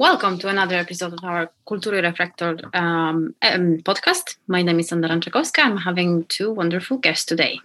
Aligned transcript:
Welcome 0.00 0.38
to 0.38 0.48
another 0.48 0.76
episode 0.76 1.12
of 1.12 1.22
our 1.24 1.50
Kultury 1.68 2.00
Reflektor 2.00 2.74
um, 2.74 3.34
um, 3.42 3.76
podcast. 3.84 4.38
My 4.46 4.62
name 4.62 4.80
is 4.80 4.90
Anna 4.90 5.10
Ranczakowska. 5.10 5.58
I'm 5.58 5.76
having 5.76 6.24
two 6.24 6.50
wonderful 6.52 6.96
guests 6.96 7.26
today. 7.26 7.60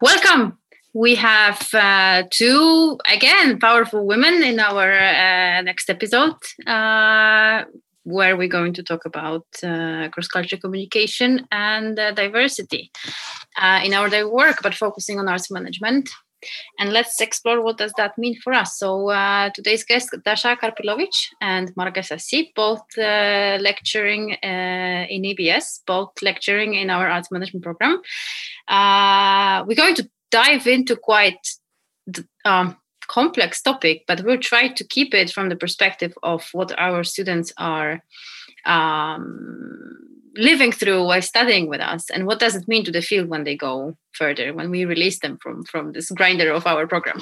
Welcome. 0.00 0.58
We 0.94 1.14
have 1.14 1.72
uh, 1.72 2.24
two, 2.28 2.98
again, 3.08 3.60
powerful 3.60 4.04
women 4.04 4.42
in 4.42 4.58
our 4.58 4.92
uh, 4.92 5.62
next 5.62 5.88
episode, 5.88 6.34
uh, 6.66 7.66
where 8.02 8.36
we're 8.36 8.48
going 8.48 8.72
to 8.72 8.82
talk 8.82 9.04
about 9.04 9.46
uh, 9.62 10.08
cross 10.08 10.26
cultural 10.26 10.60
communication 10.60 11.46
and 11.52 12.00
uh, 12.00 12.10
diversity 12.10 12.90
uh, 13.62 13.80
in 13.84 13.94
our 13.94 14.08
day 14.08 14.24
work, 14.24 14.56
but 14.60 14.74
focusing 14.74 15.20
on 15.20 15.28
arts 15.28 15.52
management 15.52 16.10
and 16.78 16.92
let's 16.92 17.20
explore 17.20 17.62
what 17.62 17.78
does 17.78 17.92
that 17.96 18.16
mean 18.18 18.38
for 18.40 18.52
us. 18.52 18.78
So 18.78 19.10
uh, 19.10 19.50
today's 19.50 19.84
guests, 19.84 20.10
Dasha 20.24 20.56
Karpilovic 20.56 21.14
and 21.40 21.74
Marge 21.76 22.08
Sassi, 22.08 22.52
both 22.54 22.82
uh, 22.98 23.58
lecturing 23.60 24.36
uh, 24.42 25.06
in 25.08 25.22
EBS, 25.22 25.80
both 25.86 26.10
lecturing 26.22 26.74
in 26.74 26.90
our 26.90 27.08
arts 27.08 27.30
management 27.30 27.64
program. 27.64 28.00
Uh, 28.68 29.64
we're 29.66 29.74
going 29.74 29.94
to 29.96 30.08
dive 30.30 30.66
into 30.66 30.96
quite 30.96 31.48
um, 32.44 32.76
complex 33.06 33.62
topic, 33.62 34.04
but 34.06 34.22
we'll 34.24 34.38
try 34.38 34.68
to 34.68 34.84
keep 34.84 35.14
it 35.14 35.30
from 35.30 35.48
the 35.48 35.56
perspective 35.56 36.16
of 36.22 36.48
what 36.52 36.76
our 36.78 37.04
students 37.04 37.52
are 37.56 38.02
um, 38.64 40.13
living 40.36 40.72
through 40.72 41.04
while 41.04 41.22
studying 41.22 41.68
with 41.68 41.80
us 41.80 42.10
and 42.10 42.26
what 42.26 42.40
does 42.40 42.54
it 42.56 42.66
mean 42.66 42.84
to 42.84 42.90
the 42.90 43.02
field 43.02 43.28
when 43.28 43.44
they 43.44 43.56
go 43.56 43.96
further 44.12 44.52
when 44.52 44.70
we 44.70 44.84
release 44.84 45.20
them 45.20 45.38
from 45.42 45.64
from 45.64 45.92
this 45.92 46.10
grinder 46.10 46.50
of 46.50 46.66
our 46.66 46.86
program? 46.86 47.20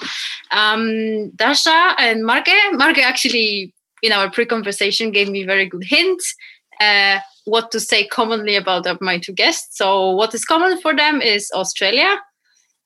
Um, 0.51 1.31
dasha 1.31 1.95
and 1.99 2.25
marke 2.25 2.49
marke 2.73 2.99
actually 2.99 3.75
in 4.03 4.13
our 4.13 4.31
pre-conversation 4.31 5.11
gave 5.11 5.29
me 5.29 5.45
very 5.45 5.67
good 5.67 5.85
hints 5.85 6.35
uh, 6.81 7.21
what 7.45 7.71
to 7.71 7.81
say 7.81 8.07
commonly 8.07 8.57
about 8.57 8.87
my 9.01 9.19
two 9.19 9.33
guests. 9.33 9.77
So 9.77 10.11
what 10.11 10.35
is 10.35 10.45
common 10.45 10.81
for 10.81 10.95
them 10.95 11.21
is 11.21 11.51
australia 11.55 12.19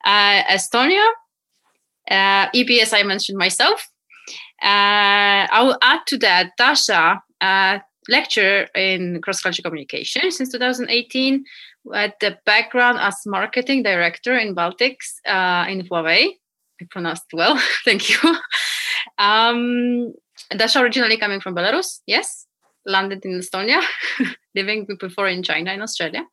uh, 0.04 0.42
estonia 0.44 1.06
uh, 2.10 2.50
ebs 2.50 2.92
i 2.92 3.02
mentioned 3.02 3.38
myself. 3.38 3.88
Uh, 4.62 5.47
i 5.52 5.62
will 5.62 5.78
add 5.82 6.00
to 6.06 6.16
that 6.19 6.50
dasha 6.58 7.22
uh, 7.41 7.78
lecturer 8.08 8.66
in 8.74 9.20
cross-cultural 9.22 9.62
communication 9.62 10.30
since 10.30 10.50
2018 10.52 11.44
with 11.84 12.12
the 12.20 12.38
background 12.44 12.98
as 13.00 13.16
marketing 13.26 13.82
director 13.82 14.36
in 14.36 14.54
Baltics 14.54 15.16
uh, 15.26 15.66
in 15.68 15.86
Huawei. 15.86 16.28
I 16.80 16.84
pronounced 16.90 17.26
well, 17.32 17.60
thank 17.84 18.10
you. 18.10 18.36
Um, 19.18 20.12
Dasha 20.50 20.80
originally 20.80 21.16
coming 21.16 21.40
from 21.40 21.54
Belarus, 21.54 22.00
yes, 22.06 22.46
landed 22.84 23.24
in 23.24 23.40
Estonia, 23.40 23.82
living 24.54 24.86
before 25.00 25.28
in 25.28 25.42
China 25.42 25.70
and 25.72 25.82
Australia. 25.82 26.24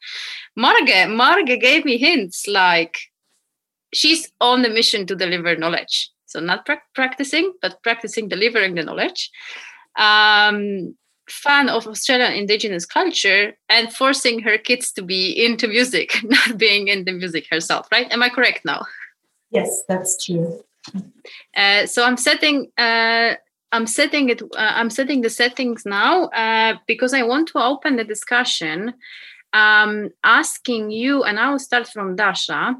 Marge, 0.55 1.07
Marge 1.07 1.59
gave 1.59 1.85
me 1.85 1.97
hints 1.97 2.47
like 2.47 2.97
she's 3.93 4.31
on 4.41 4.61
the 4.61 4.69
mission 4.69 5.05
to 5.07 5.15
deliver 5.15 5.55
knowledge. 5.55 6.09
So 6.25 6.39
not 6.39 6.65
pra- 6.65 6.81
practicing, 6.95 7.53
but 7.61 7.81
practicing 7.83 8.27
delivering 8.27 8.75
the 8.75 8.83
knowledge. 8.83 9.29
Um, 9.97 10.95
fan 11.29 11.69
of 11.69 11.87
Australian 11.87 12.33
indigenous 12.33 12.85
culture 12.85 13.53
and 13.69 13.93
forcing 13.93 14.39
her 14.41 14.57
kids 14.57 14.91
to 14.93 15.01
be 15.01 15.31
into 15.31 15.67
music, 15.67 16.15
not 16.23 16.57
being 16.57 16.87
in 16.87 17.05
the 17.05 17.11
music 17.11 17.45
herself, 17.49 17.87
right? 17.91 18.11
Am 18.11 18.23
I 18.23 18.29
correct 18.29 18.61
now? 18.65 18.85
Yes, 19.51 19.83
that's 19.87 20.23
true. 20.23 20.63
Uh, 21.55 21.85
so 21.85 22.03
I'm 22.03 22.17
setting 22.17 22.71
uh, 22.77 23.35
I'm 23.71 23.87
setting 23.87 24.29
it 24.29 24.41
uh, 24.41 24.47
I'm 24.57 24.89
setting 24.89 25.21
the 25.21 25.29
settings 25.29 25.85
now 25.85 26.25
uh, 26.25 26.75
because 26.87 27.13
I 27.13 27.23
want 27.23 27.47
to 27.49 27.59
open 27.59 27.95
the 27.95 28.03
discussion 28.03 28.93
um, 29.53 30.09
asking 30.23 30.91
you 30.91 31.23
and 31.23 31.39
I 31.39 31.51
will 31.51 31.59
start 31.59 31.87
from 31.87 32.15
Dasha 32.15 32.75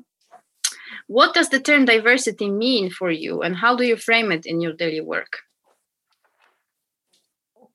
what 1.08 1.34
does 1.34 1.50
the 1.50 1.60
term 1.60 1.86
diversity 1.86 2.50
mean 2.50 2.90
for 2.90 3.12
you 3.12 3.42
and 3.42 3.56
how 3.56 3.76
do 3.76 3.84
you 3.84 3.96
frame 3.96 4.32
it 4.32 4.46
in 4.46 4.62
your 4.62 4.74
daily 4.74 5.02
work 5.02 5.40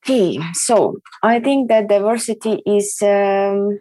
Okay, 0.05 0.39
so 0.53 0.99
I 1.21 1.39
think 1.39 1.69
that 1.69 1.89
diversity 1.89 2.61
is, 2.65 2.97
um, 3.01 3.79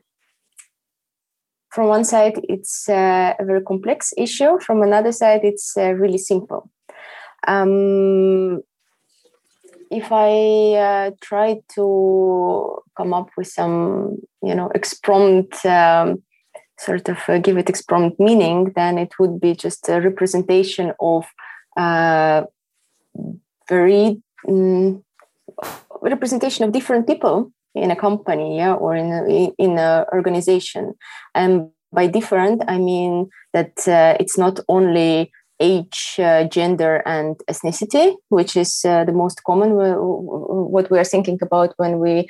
from 1.70 1.88
one 1.88 2.04
side, 2.04 2.40
it's 2.44 2.88
uh, 2.88 3.34
a 3.38 3.44
very 3.44 3.62
complex 3.62 4.12
issue. 4.16 4.58
From 4.60 4.82
another 4.82 5.12
side, 5.12 5.40
it's 5.44 5.76
uh, 5.76 5.92
really 5.92 6.18
simple. 6.18 6.70
Um, 7.46 8.62
if 9.90 10.10
I 10.10 10.74
uh, 10.74 11.10
try 11.20 11.60
to 11.76 12.82
come 12.96 13.14
up 13.14 13.30
with 13.36 13.46
some, 13.46 14.18
you 14.42 14.54
know, 14.54 14.70
exprompt, 14.74 15.64
um, 15.64 16.22
sort 16.78 17.08
of 17.08 17.18
uh, 17.28 17.38
give 17.38 17.58
it 17.58 17.70
exprompt 17.70 18.20
meaning, 18.20 18.72
then 18.74 18.98
it 18.98 19.12
would 19.18 19.40
be 19.40 19.54
just 19.54 19.88
a 19.88 20.00
representation 20.00 20.92
of 21.00 21.26
uh, 21.76 22.42
very 23.68 24.20
um, 24.48 25.02
representation 26.02 26.64
of 26.64 26.72
different 26.72 27.06
people 27.06 27.52
in 27.74 27.90
a 27.90 27.96
company 27.96 28.56
yeah, 28.56 28.74
or 28.74 28.94
in 28.94 29.12
a, 29.12 29.52
in 29.58 29.78
an 29.78 30.04
organization. 30.12 30.94
And 31.34 31.70
by 31.92 32.06
different 32.06 32.62
i 32.68 32.78
mean 32.78 33.28
that 33.52 33.72
uh, 33.88 34.16
it's 34.20 34.36
not 34.38 34.60
only 34.68 35.30
age 35.60 36.16
uh, 36.18 36.44
gender 36.44 37.02
and 37.06 37.36
ethnicity 37.50 38.14
which 38.28 38.56
is 38.56 38.84
uh, 38.84 39.04
the 39.04 39.12
most 39.12 39.42
common 39.44 39.72
what 39.74 40.90
we 40.90 40.98
are 40.98 41.04
thinking 41.04 41.38
about 41.42 41.74
when 41.78 41.98
we 41.98 42.28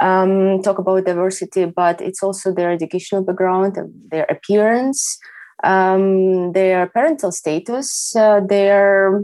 um, 0.00 0.62
talk 0.62 0.78
about 0.78 1.04
diversity 1.04 1.66
but 1.66 2.00
it's 2.00 2.22
also 2.22 2.52
their 2.52 2.70
educational 2.70 3.22
background 3.22 3.76
their 4.10 4.24
appearance 4.30 5.18
um, 5.62 6.52
their 6.52 6.86
parental 6.86 7.32
status 7.32 8.16
uh, 8.16 8.40
their 8.40 9.22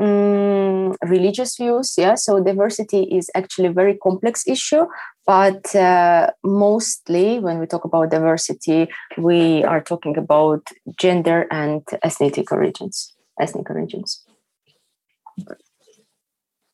um, 0.00 0.94
religious 1.04 1.56
views 1.56 1.94
yeah 1.96 2.14
so 2.14 2.42
diversity 2.42 3.02
is 3.02 3.30
actually 3.34 3.68
a 3.68 3.72
very 3.72 3.96
complex 3.96 4.46
issue 4.46 4.86
but 5.26 5.74
uh, 5.74 6.30
mostly 6.42 7.38
when 7.38 7.58
we 7.58 7.66
talk 7.66 7.84
about 7.84 8.10
diversity 8.10 8.88
we 9.18 9.62
are 9.64 9.82
talking 9.82 10.16
about 10.16 10.66
gender 10.98 11.46
and 11.50 11.82
ethnic 12.02 12.50
origins 12.52 13.14
ethnic 13.40 13.70
origins 13.70 14.24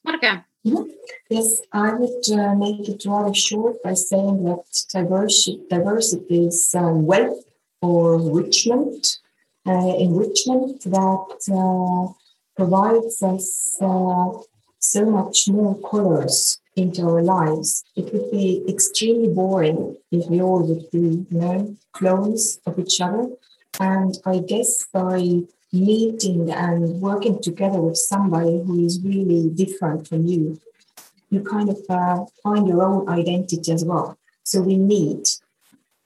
okay 0.09 0.43
mm-hmm. 0.67 0.83
Yes, 1.31 1.61
I 1.73 1.95
would 1.95 2.29
uh, 2.33 2.57
make 2.57 2.89
it 2.89 3.05
rather 3.07 3.33
short 3.33 3.81
by 3.85 3.95
saying 3.95 4.43
that 4.45 4.65
diversity, 4.93 5.61
diversity 5.71 6.47
is 6.47 6.75
uh, 6.77 6.91
wealth 6.93 7.45
or 7.81 8.17
enrichment, 8.17 9.19
uh, 9.65 9.95
enrichment 9.97 10.83
that 10.83 11.39
uh, 11.55 12.13
provides 12.61 13.23
us 13.23 13.79
uh, 13.81 14.29
so 14.79 15.03
much 15.19 15.49
more 15.49 15.75
colors 15.91 16.61
into 16.77 17.01
our 17.09 17.23
lives. 17.23 17.85
It 17.97 18.13
would 18.13 18.31
be 18.31 18.63
extremely 18.69 19.29
boring 19.29 19.97
if 20.13 20.29
we 20.29 20.43
all 20.43 20.63
would 20.69 20.91
be, 20.91 21.25
you 21.31 21.41
know, 21.43 21.75
clones 21.93 22.61
of 22.67 22.79
each 22.79 23.01
other. 23.01 23.25
And 23.93 24.13
I 24.27 24.41
guess 24.41 24.87
by 24.93 25.19
meeting 25.73 26.51
and 26.51 27.01
working 27.01 27.41
together 27.41 27.81
with 27.81 27.97
somebody 27.97 28.57
who 28.65 28.85
is 28.85 29.01
really 29.03 29.49
different 29.63 30.07
from 30.07 30.27
you, 30.27 30.61
you 31.31 31.41
kind 31.43 31.71
of 31.71 31.79
uh, 31.89 32.27
find 32.43 32.69
your 32.69 32.83
own 32.83 33.09
identity 33.09 33.73
as 33.73 33.87
well. 33.87 34.19
So 34.43 34.61
we 34.61 34.77
need 34.77 35.23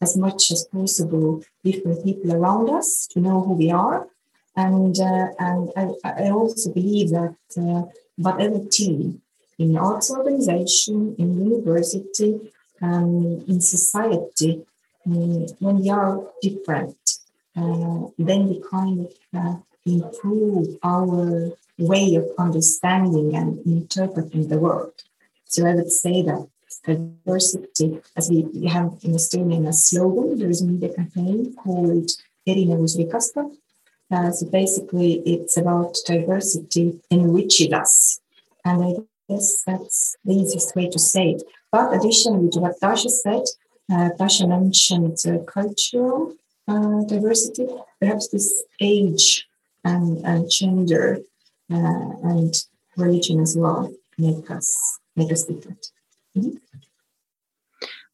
as 0.01 0.17
much 0.17 0.53
as 0.53 0.69
possible 0.73 1.43
different 1.65 2.05
people 2.05 2.33
around 2.33 2.71
us 2.71 3.09
to 3.12 3.19
know 3.19 3.43
who 3.43 3.55
we 3.55 3.73
are 3.73 4.06
and, 4.56 4.99
uh, 4.99 5.29
and 5.39 5.71
I, 5.77 5.95
I, 6.05 6.31
also 6.31 6.73
believe 6.73 7.11
that 7.11 7.37
uh, 7.56 7.83
whatever 8.17 8.61
team 8.71 9.21
in 9.59 9.77
arts 9.77 10.11
organization, 10.11 11.17
in 11.19 11.45
university, 11.45 12.53
um, 12.81 13.45
in 13.49 13.61
society, 13.61 14.62
um, 15.06 15.47
when 15.59 15.81
we 15.81 15.91
are 15.91 16.21
different, 16.41 16.97
uh, 17.56 18.06
then 18.19 18.49
we 18.49 18.62
kind 18.71 19.06
of 19.06 19.12
uh, 19.37 19.56
improve 19.87 20.79
our 20.83 21.51
way 21.79 22.15
of 22.15 22.27
understanding 22.39 23.35
and 23.35 23.59
interpreting 23.67 24.49
the 24.49 24.59
world. 24.59 24.95
So 25.47 25.67
I 25.67 25.75
would 25.75 25.91
say 25.91 26.23
that 26.23 26.49
diversity, 26.85 28.01
as 28.17 28.29
we, 28.29 28.43
we 28.43 28.67
have 28.67 28.99
in 29.03 29.12
Estonia 29.12 29.69
a 29.69 29.73
slogan, 29.73 30.39
there 30.39 30.51
is 30.51 30.62
a 30.62 30.67
media 30.67 30.93
campaign 30.93 31.55
called 31.55 32.11
Erinevus 32.47 32.99
rikastab, 32.99 33.56
uh, 34.15 34.31
so 34.31 34.47
basically, 34.47 35.15
it's 35.27 35.57
about 35.57 35.97
diversity 36.07 37.01
enriching 37.11 37.75
us. 37.75 38.21
And 38.65 38.85
I 38.85 38.93
guess 39.29 39.63
that's 39.67 40.17
the 40.25 40.35
easiest 40.35 40.77
way 40.77 40.89
to 40.89 40.99
say 40.99 41.31
it. 41.33 41.43
But 41.73 41.93
additionally 41.95 42.51
to 42.51 42.61
what 42.61 42.81
Dasha 42.81 43.11
said, 43.11 43.45
uh, 43.93 44.11
Dasha 44.19 44.47
mentioned 44.47 45.19
uh, 45.27 45.39
cultural 45.51 46.35
uh, 46.69 47.03
diversity. 47.09 47.67
Perhaps 48.01 48.29
this 48.29 48.65
age 48.81 49.47
and, 49.85 50.25
and 50.25 50.51
gender 50.51 51.19
uh, 51.73 52.11
and 52.23 52.55
religion 52.97 53.41
as 53.41 53.57
well 53.57 53.93
make 54.17 54.51
us 54.51 55.01
make 55.17 55.33
us 55.33 55.45
different. 55.45 55.91
Mm-hmm. 56.37 56.57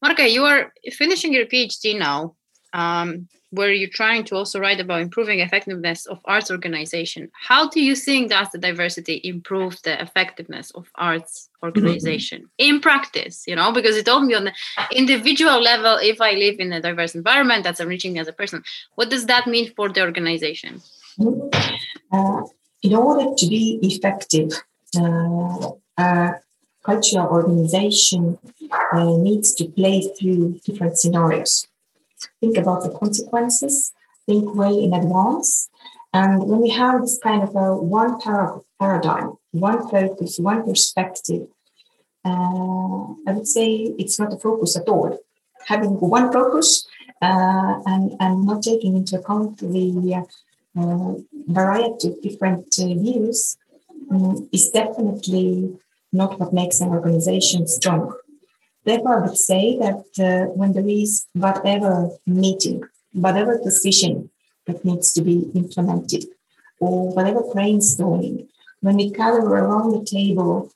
Marga, 0.05 0.31
you 0.31 0.45
are 0.45 0.73
finishing 0.93 1.33
your 1.35 1.47
PhD 1.47 1.99
now, 1.99 2.35
um, 2.73 3.29
where 3.51 3.73
you're 3.73 3.91
trying 3.91 4.25
to 4.25 4.37
also 4.37 4.61
write 4.61 4.81
about 4.81 5.01
improving 5.01 5.41
effectiveness 5.41 6.07
of 6.07 6.21
arts 6.25 6.51
organization. 6.51 7.31
How 7.33 7.69
do 7.69 7.81
you 7.81 7.97
think 7.97 8.31
does 8.31 8.49
the 8.51 8.59
diversity 8.59 9.21
improve 9.25 9.81
the 9.83 10.01
effectiveness 10.01 10.71
of 10.73 10.89
arts 10.95 11.49
organization 11.63 12.43
mm-hmm. 12.43 12.75
in 12.77 12.81
practice? 12.81 13.45
You 13.47 13.57
know, 13.57 13.73
because 13.73 13.97
it 13.97 14.07
told 14.07 14.25
me 14.25 14.35
on 14.35 14.45
the 14.45 14.53
individual 14.93 15.61
level, 15.61 15.99
if 16.01 16.21
I 16.21 16.33
live 16.33 16.61
in 16.61 16.73
a 16.73 16.81
diverse 16.81 17.15
environment 17.15 17.65
that's 17.65 17.81
enriching 17.81 18.13
me 18.13 18.21
as 18.21 18.29
a 18.29 18.33
person, 18.33 18.63
what 18.95 19.11
does 19.11 19.27
that 19.27 19.47
mean 19.47 19.73
for 19.75 19.89
the 19.89 20.03
organization? 20.03 20.81
Mm-hmm. 21.19 21.49
Uh, 22.13 22.43
in 22.83 22.95
order 22.95 23.35
to 23.37 23.47
be 23.49 23.79
effective, 23.83 24.53
uh, 24.99 25.71
uh, 25.99 26.33
cultural 26.83 27.27
organization 27.27 28.39
uh, 28.93 29.05
needs 29.17 29.55
to 29.55 29.67
play 29.67 30.01
through 30.19 30.59
different 30.65 30.99
scenarios. 30.99 31.67
Think 32.41 32.57
about 32.57 32.83
the 32.83 32.91
consequences, 32.91 33.93
think 34.27 34.55
way 34.55 34.73
in 34.85 34.93
advance. 34.93 35.69
And 36.13 36.43
when 36.49 36.61
we 36.61 36.71
have 36.71 37.03
this 37.03 37.19
kind 37.23 37.43
of 37.43 37.55
a 37.55 37.77
one 37.77 38.19
paradigm, 38.79 39.35
one 39.53 39.89
focus, 39.89 40.39
one 40.39 40.65
perspective, 40.65 41.47
uh, 42.25 43.05
I 43.27 43.33
would 43.33 43.47
say 43.47 43.95
it's 43.99 44.19
not 44.19 44.33
a 44.33 44.39
focus 44.39 44.77
at 44.77 44.89
all. 44.89 45.19
Having 45.67 45.93
one 46.01 46.33
focus 46.33 46.87
uh, 47.23 47.81
and, 47.87 48.17
and 48.19 48.47
not 48.47 48.63
taking 48.63 48.97
into 48.97 49.19
account 49.19 49.59
the 49.59 50.25
uh, 50.77 51.15
variety 51.49 52.09
of 52.09 52.23
different 52.23 52.67
uh, 52.79 52.87
views 52.87 53.57
um, 54.11 54.49
is 54.53 54.71
definitely 54.71 55.77
not 56.13 56.39
what 56.41 56.53
makes 56.53 56.81
an 56.81 56.89
organization 56.89 57.67
strong. 57.67 58.15
Therefore, 58.85 59.19
I 59.19 59.27
would 59.27 59.37
say 59.37 59.79
that 59.79 60.05
uh, 60.19 60.51
when 60.53 60.73
there 60.73 60.89
is 60.89 61.27
whatever 61.35 62.11
meeting, 62.27 62.83
whatever 63.13 63.61
decision 63.63 64.31
that 64.67 64.85
needs 64.85 65.13
to 65.15 65.23
be 65.23 65.51
implemented, 65.55 66.25
or 66.79 67.13
whatever 67.15 67.43
brainstorming, 67.43 68.49
when 68.81 68.97
we 68.97 69.11
gather 69.11 69.41
around 69.41 69.93
the 69.93 70.05
table 70.05 70.71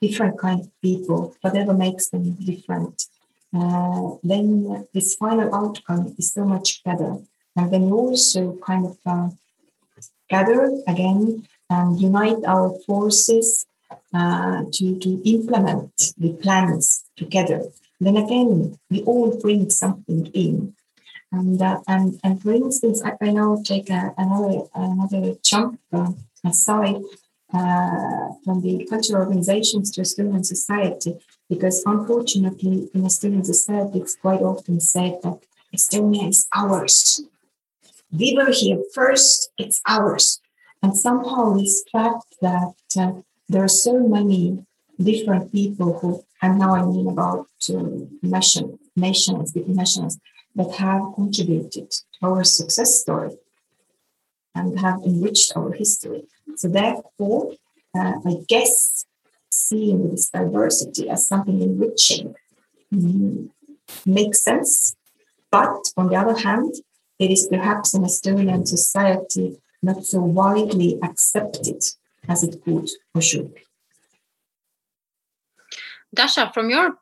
different 0.00 0.38
kind 0.38 0.60
of 0.60 0.68
people, 0.82 1.34
whatever 1.40 1.72
makes 1.72 2.08
them 2.10 2.32
different, 2.32 3.06
uh, 3.54 4.10
then 4.22 4.86
this 4.92 5.14
final 5.14 5.54
outcome 5.54 6.14
is 6.18 6.32
so 6.32 6.44
much 6.44 6.82
better. 6.84 7.18
And 7.56 7.72
then 7.72 7.92
also 7.92 8.56
kind 8.66 8.86
of 8.86 8.96
uh, 9.06 9.28
gather 10.28 10.70
again 10.88 11.46
and 11.68 12.00
unite 12.00 12.42
our 12.46 12.70
forces 12.86 13.66
uh, 14.14 14.64
to, 14.72 14.98
to 14.98 15.22
implement 15.24 16.12
the 16.18 16.32
plans 16.42 17.04
together. 17.16 17.62
Then 18.00 18.16
again, 18.16 18.78
we 18.90 19.02
all 19.02 19.38
bring 19.40 19.70
something 19.70 20.26
in. 20.34 20.74
And, 21.30 21.62
uh, 21.62 21.80
and, 21.88 22.20
and 22.24 22.42
for 22.42 22.52
instance, 22.52 23.02
I, 23.04 23.12
I 23.20 23.30
now 23.30 23.62
take 23.64 23.88
a, 23.90 24.12
another, 24.18 24.62
another 24.74 25.34
jump 25.42 25.80
uh, 25.92 26.12
aside 26.44 27.00
uh, 27.54 28.28
from 28.44 28.60
the 28.62 28.86
cultural 28.90 29.22
organizations 29.22 29.90
to 29.92 30.02
Estonian 30.02 30.44
society, 30.44 31.18
because 31.48 31.82
unfortunately, 31.86 32.90
in 32.94 33.02
Estonian 33.02 33.44
society, 33.44 34.00
it's 34.00 34.16
quite 34.16 34.40
often 34.40 34.80
said 34.80 35.18
that 35.22 35.38
Estonia 35.74 36.28
is 36.28 36.46
ours. 36.54 37.22
We 38.10 38.34
were 38.36 38.52
here 38.52 38.82
first, 38.94 39.52
it's 39.58 39.80
ours. 39.86 40.40
And 40.82 40.96
somehow 40.96 41.54
this 41.54 41.84
fact 41.90 42.26
that 42.42 42.74
uh, 42.98 43.12
there 43.52 43.62
are 43.62 43.68
so 43.86 43.98
many 43.98 44.64
different 44.98 45.52
people 45.52 45.98
who, 45.98 46.24
and 46.40 46.58
now 46.58 46.74
I 46.74 46.84
mean 46.86 47.06
about 47.08 47.46
uh, 47.68 47.82
nation, 48.22 48.78
nations, 48.96 49.52
different 49.52 49.76
nations 49.76 50.18
that 50.54 50.70
have 50.76 51.02
contributed 51.14 51.90
to 51.90 52.00
our 52.22 52.44
success 52.44 53.00
story 53.00 53.36
and 54.54 54.78
have 54.80 55.02
enriched 55.04 55.52
our 55.56 55.72
history. 55.72 56.24
So 56.56 56.68
therefore, 56.68 57.52
uh, 57.94 58.14
I 58.24 58.34
guess 58.48 59.04
seeing 59.50 60.10
this 60.10 60.30
diversity 60.30 61.10
as 61.10 61.26
something 61.26 61.60
enriching 61.60 62.34
mm, 62.92 63.50
makes 64.06 64.42
sense. 64.42 64.96
But 65.50 65.92
on 65.96 66.08
the 66.08 66.16
other 66.16 66.38
hand, 66.38 66.74
it 67.18 67.30
is 67.30 67.46
perhaps 67.48 67.94
in 67.94 68.02
Estonian 68.02 68.66
society 68.66 69.58
not 69.82 70.04
so 70.04 70.20
widely 70.20 70.98
accepted 71.02 71.82
as 72.28 72.42
it 72.42 72.62
could 72.64 72.88
or 73.14 73.22
should. 73.22 73.52
Dasha, 76.14 76.50
from 76.52 76.70
your 76.70 76.98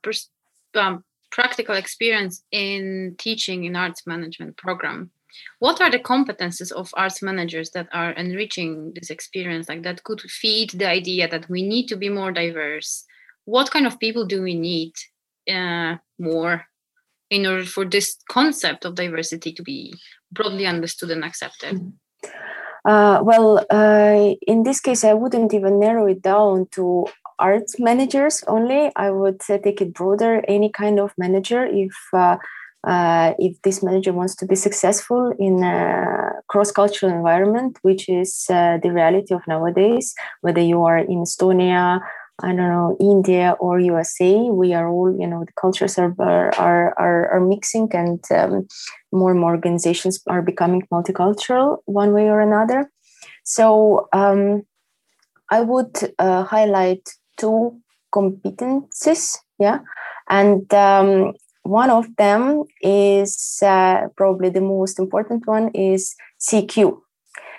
um, 0.75 1.05
practical 1.31 1.75
experience 1.75 2.45
in 2.53 3.17
teaching 3.19 3.65
in 3.65 3.77
arts 3.77 4.07
management 4.07 4.57
program, 4.57 5.11
what 5.59 5.81
are 5.81 5.91
the 5.91 5.99
competences 5.99 6.73
of 6.73 6.93
arts 6.97 7.23
managers 7.23 7.71
that 7.71 7.89
are 7.93 8.13
enriching 8.13 8.93
this 8.95 9.11
experience, 9.11 9.69
like 9.69 9.83
that 9.83 10.05
could 10.05 10.21
feed 10.21 10.71
the 10.71 10.89
idea 10.89 11.29
that 11.29 11.49
we 11.49 11.63
need 11.63 11.87
to 11.89 11.97
be 11.97 12.09
more 12.09 12.33
diverse? 12.33 13.05
What 13.45 13.71
kind 13.71 13.87
of 13.87 13.99
people 13.99 14.27
do 14.27 14.43
we 14.43 14.55
need 14.55 14.93
uh, 15.49 15.97
more 16.19 16.67
in 17.31 17.47
order 17.47 17.65
for 17.65 17.85
this 17.85 18.17
concept 18.29 18.85
of 18.85 18.97
diversity 18.97 19.53
to 19.53 19.63
be 19.63 19.95
broadly 20.33 20.67
understood 20.67 21.11
and 21.11 21.25
accepted? 21.25 21.77
Mm-hmm. 21.77 22.31
Uh, 22.85 23.21
well, 23.23 23.65
uh, 23.71 24.35
in 24.47 24.63
this 24.63 24.81
case, 24.81 25.05
I 25.05 25.15
wouldn't 25.15 25.53
even 25.53 25.79
narrow 25.79 26.07
it 26.07 26.23
down 26.23 26.67
to 26.73 27.07
arts 27.39 27.79
managers 27.79 28.43
only. 28.49 28.91
I 28.97 29.11
would 29.11 29.41
uh, 29.49 29.59
take 29.59 29.81
it 29.81 29.95
broader. 29.95 30.43
Any 30.49 30.71
kind 30.71 30.99
of 30.99 31.13
manager, 31.19 31.67
if 31.67 31.95
uh, 32.13 32.37
uh, 32.87 33.35
if 33.39 33.61
this 33.63 33.83
manager 33.83 34.13
wants 34.13 34.35
to 34.37 34.47
be 34.47 34.55
successful 34.55 35.35
in 35.39 35.63
a 35.63 36.33
cross-cultural 36.49 37.13
environment, 37.13 37.79
which 37.83 38.09
is 38.09 38.47
uh, 38.49 38.79
the 38.83 38.91
reality 38.91 39.35
of 39.35 39.43
nowadays, 39.47 40.15
whether 40.41 40.63
you 40.63 40.83
are 40.85 40.97
in 40.97 41.19
Estonia, 41.19 42.01
I 42.43 42.49
don't 42.49 42.57
know, 42.57 42.97
India 43.01 43.57
or 43.61 43.79
USA, 43.79 44.35
we 44.51 44.73
are 44.75 44.89
all, 44.89 45.15
you 45.19 45.27
know, 45.27 45.45
the 45.45 45.53
cultures 45.61 45.99
are 45.99 46.15
are 46.19 46.95
are, 46.99 47.29
are 47.33 47.41
mixing, 47.41 47.89
and 47.93 48.23
um, 48.31 48.67
more 49.13 49.31
and 49.31 49.41
more 49.41 49.55
organizations 49.55 50.21
are 50.27 50.43
becoming 50.43 50.83
multicultural 50.93 51.79
one 51.87 52.13
way 52.13 52.29
or 52.29 52.41
another. 52.41 52.91
So 53.45 54.09
um, 54.13 54.63
I 55.51 55.61
would 55.61 55.97
uh, 56.19 56.45
highlight 56.45 57.09
two 57.37 57.81
competencies, 58.15 59.37
yeah, 59.59 59.81
and 60.29 60.73
um, 60.73 61.35
one 61.63 61.91
of 61.91 62.17
them 62.17 62.65
is 62.81 63.61
uh, 63.63 64.09
probably 64.17 64.51
the 64.51 64.61
most 64.61 64.99
important 64.99 65.47
one 65.47 65.71
is 65.75 66.15
CQ. 66.41 66.99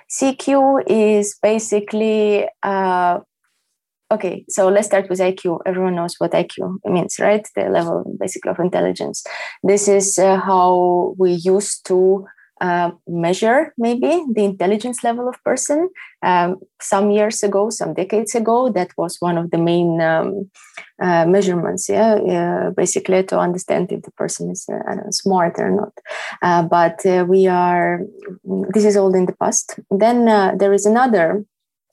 CQ 0.10 0.84
is 0.88 1.38
basically 1.42 2.48
uh, 2.64 3.20
okay 4.12 4.44
so 4.50 4.68
let's 4.68 4.88
start 4.88 5.10
with 5.10 5.20
iq 5.20 5.60
everyone 5.66 5.96
knows 5.96 6.16
what 6.20 6.32
iq 6.32 6.80
means 6.86 7.18
right? 7.20 7.48
The 7.56 7.70
level 7.70 8.04
basically 8.20 8.52
of 8.52 8.60
intelligence. 8.60 9.24
This 9.64 9.88
is 9.88 10.20
uh, 10.20 10.38
how 10.38 11.16
we 11.18 11.32
used 11.34 11.86
to 11.88 12.26
uh, 12.62 12.92
measure 13.08 13.74
maybe 13.78 14.24
the 14.36 14.44
intelligence 14.44 15.04
level 15.04 15.28
of 15.28 15.36
person 15.44 15.90
um, 16.22 16.58
some 16.80 17.10
years 17.10 17.42
ago 17.42 17.72
some 17.72 17.94
decades 17.96 18.36
ago. 18.36 18.70
That 18.70 18.92
was 18.98 19.18
one 19.20 19.38
of 19.38 19.50
the 19.50 19.58
main 19.58 20.00
um, 20.02 20.52
uh, 21.02 21.26
measurements 21.26 21.90
yeah 21.90 22.70
basically 22.78 23.24
to 23.24 23.40
understand 23.40 23.92
if 23.92 24.04
the 24.04 24.12
person 24.12 24.52
is 24.52 24.68
uh, 24.70 25.10
smart 25.10 25.56
or 25.58 25.72
not. 25.72 25.94
Uh, 26.42 26.64
but 26.64 27.04
uh, 27.06 27.26
we 27.28 27.48
are 27.48 28.02
this 28.74 28.86
is 28.86 28.96
all 28.98 29.16
in 29.16 29.26
the 29.26 29.36
past. 29.40 29.80
Then 29.90 30.26
there 30.58 30.74
is 30.74 30.86
another 30.86 31.44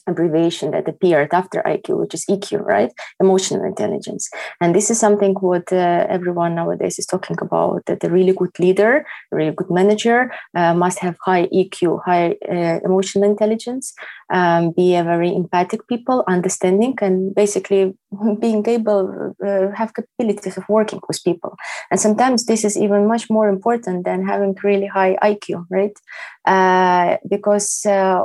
abbreviation 0.09 0.71
that 0.73 0.88
appeared 0.88 1.33
after 1.33 1.62
IQ, 1.62 1.99
which 2.00 2.15
is 2.15 2.25
EQ, 2.27 2.65
right? 2.65 2.93
Emotional 3.21 3.65
intelligence. 3.65 4.29
And 4.61 4.75
this 4.75 4.91
is 4.91 4.99
something 4.99 5.35
what 5.35 5.73
uh, 5.73 6.07
everyone 6.09 6.55
nowadays 6.55 6.99
is 6.99 7.07
talking 7.07 7.37
about 7.41 7.85
that 7.87 8.03
a 8.05 8.11
really 8.11 8.33
good 8.33 8.59
leader, 8.59 9.07
a 9.33 9.37
really 9.37 9.53
good 9.53 9.71
manager 9.71 10.33
uh, 10.55 10.75
must 10.75 10.99
have 11.00 11.17
high 11.25 11.47
EQ, 11.47 12.03
high 12.05 12.37
uh, 12.49 12.81
emotional 12.85 13.29
intelligence, 13.29 13.95
um, 14.33 14.73
be 14.73 14.95
a 14.95 15.05
very 15.05 15.35
empathic 15.35 15.87
people, 15.88 16.25
understanding, 16.29 16.95
and 17.00 17.35
basically 17.35 17.95
being 18.41 18.67
able 18.67 19.35
uh, 19.45 19.71
have 19.75 19.95
capabilities 19.95 20.57
of 20.57 20.69
working 20.69 21.00
with 21.09 21.23
people. 21.25 21.57
And 21.91 22.00
sometimes 22.00 22.47
this 22.47 22.65
is 22.65 22.77
even 22.77 23.07
much 23.07 23.31
more 23.31 23.49
important 23.49 24.05
than 24.05 24.27
having 24.27 24.57
really 24.62 24.87
high 24.87 25.17
IQ, 25.23 25.67
right? 25.71 25.97
Uh, 26.45 27.17
because 27.29 27.85
uh, 27.87 28.25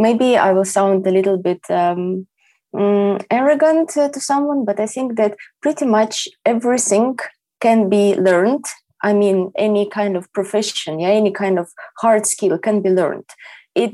maybe 0.00 0.36
I 0.36 0.52
will 0.52 0.64
sound 0.64 1.06
a 1.06 1.10
little 1.10 1.38
bit 1.38 1.60
um, 1.70 2.26
um, 2.76 3.18
arrogant 3.30 3.90
to 3.90 4.20
someone, 4.20 4.64
but 4.64 4.80
I 4.80 4.86
think 4.86 5.16
that 5.16 5.36
pretty 5.62 5.86
much 5.86 6.28
everything 6.44 7.18
can 7.60 7.88
be 7.88 8.14
learned. 8.14 8.64
I 9.02 9.12
mean, 9.12 9.50
any 9.56 9.88
kind 9.88 10.16
of 10.16 10.30
profession, 10.32 11.00
yeah, 11.00 11.08
any 11.08 11.32
kind 11.32 11.58
of 11.58 11.68
hard 11.98 12.26
skill 12.26 12.58
can 12.58 12.82
be 12.82 12.90
learned. 12.90 13.28
it 13.74 13.92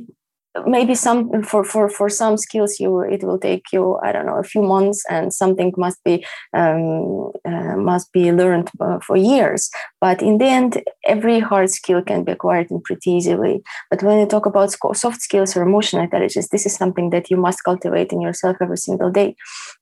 maybe 0.67 0.95
some 0.95 1.43
for 1.43 1.65
for 1.65 1.89
for 1.89 2.09
some 2.09 2.37
skills 2.37 2.81
you 2.81 3.01
it 3.01 3.23
will 3.23 3.39
take 3.39 3.65
you 3.73 3.99
i 4.03 4.13
don't 4.13 4.27
know 4.27 4.39
a 4.39 4.43
few 4.43 4.63
months 4.63 5.05
and 5.11 5.33
something 5.33 5.73
must 5.77 6.03
be 6.05 6.25
um, 6.55 7.31
uh, 7.45 7.77
must 7.77 8.13
be 8.13 8.33
learned 8.33 8.71
uh, 8.81 8.99
for 9.01 9.17
years 9.17 9.69
but 10.07 10.23
in 10.23 10.39
the 10.39 10.51
end 10.59 10.73
every 11.15 11.39
hard 11.51 11.71
skill 11.79 12.01
can 12.11 12.25
be 12.25 12.33
acquired 12.33 12.71
in 12.71 12.81
pretty 12.89 13.11
easily 13.19 13.55
but 13.91 14.03
when 14.03 14.19
you 14.21 14.27
talk 14.27 14.47
about 14.47 14.75
soft 15.05 15.21
skills 15.29 15.57
or 15.57 15.63
emotional 15.63 16.03
intelligence 16.09 16.49
this 16.49 16.67
is 16.67 16.75
something 16.75 17.11
that 17.11 17.31
you 17.31 17.37
must 17.47 17.65
cultivate 17.65 18.13
in 18.13 18.21
yourself 18.21 18.57
every 18.61 18.77
single 18.77 19.11
day. 19.11 19.37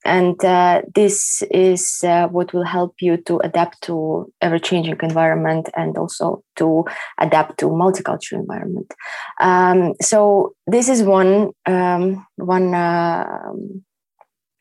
And 0.05 0.43
uh, 0.45 0.83
this 0.95 1.43
is 1.51 2.01
uh, 2.05 2.29
what 2.29 2.53
will 2.53 2.65
help 2.65 2.95
you 3.01 3.17
to 3.29 3.39
adapt 3.39 3.83
to 3.83 4.33
ever 4.41 4.59
changing 4.59 4.97
environment 5.03 5.69
and 5.77 5.97
also 5.97 6.43
to 6.57 6.85
adapt 7.19 7.59
to 7.61 7.67
multicultural 7.67 8.41
environment. 8.41 8.93
Um, 9.41 9.95
so 10.01 10.55
this 10.67 10.89
is 10.89 11.03
one 11.03 11.51
um, 11.67 12.27
one 12.37 12.75
uh, 12.75 13.53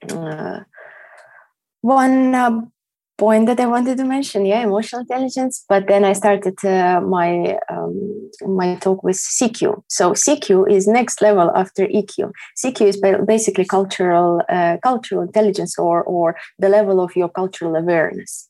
uh, 0.10 0.60
one 1.82 2.36
uh, 2.36 2.62
point 3.18 3.46
that 3.48 3.60
I 3.60 3.68
wanted 3.68 3.98
to 3.98 4.06
mention. 4.06 4.46
Yeah, 4.46 4.64
emotional 4.64 5.02
intelligence. 5.02 5.64
But 5.68 5.88
then 5.88 6.04
I 6.04 6.14
started 6.14 6.58
uh, 6.66 7.02
my 7.02 7.58
um, 7.70 8.30
my 8.46 8.76
talk 8.76 9.04
with 9.04 9.18
CQ. 9.18 9.84
So 9.88 10.12
CQ 10.12 10.72
is 10.72 10.88
next 10.88 11.22
level 11.22 11.52
after 11.56 11.88
EQ. 11.88 12.32
CQ 12.64 12.82
is 12.88 12.98
basically 13.26 13.66
cultural 13.66 14.42
uh, 14.50 14.78
cultural 14.84 15.22
intelligence 15.22 15.78
or 15.78 16.04
or 16.04 16.36
the 16.60 16.70
level 16.70 17.00
of 17.00 17.16
your 17.16 17.30
cultural 17.30 17.76
awareness 17.76 18.50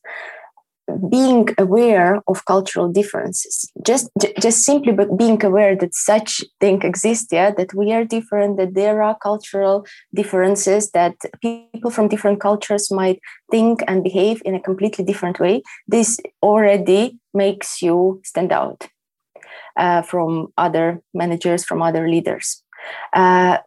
being 1.10 1.48
aware 1.58 2.22
of 2.28 2.46
cultural 2.46 2.90
differences. 2.90 3.72
Just 3.86 4.10
just 4.40 4.64
simply 4.64 4.92
but 4.92 5.18
being 5.18 5.44
aware 5.44 5.76
that 5.76 5.94
such 5.96 6.44
thing 6.60 6.82
exists 6.82 7.32
yeah 7.32 7.52
that 7.52 7.74
we 7.74 7.94
are 7.94 8.04
different 8.04 8.58
that 8.58 8.74
there 8.74 9.02
are 9.02 9.18
cultural 9.18 9.86
differences 10.14 10.92
that 10.92 11.16
people 11.42 11.90
from 11.90 12.08
different 12.08 12.40
cultures 12.40 12.92
might 12.92 13.20
think 13.50 13.84
and 13.88 14.04
behave 14.04 14.42
in 14.46 14.56
a 14.56 14.60
completely 14.60 15.06
different 15.06 15.40
way 15.40 15.62
this 15.88 16.20
already 16.42 17.18
makes 17.34 17.82
you 17.82 18.22
stand 18.24 18.52
out 18.52 18.88
uh, 19.78 20.02
from 20.02 20.48
other 20.58 21.02
managers 21.14 21.64
from 21.64 21.82
other 21.82 22.08
leaders. 22.08 22.64
Uh, 23.14 23.58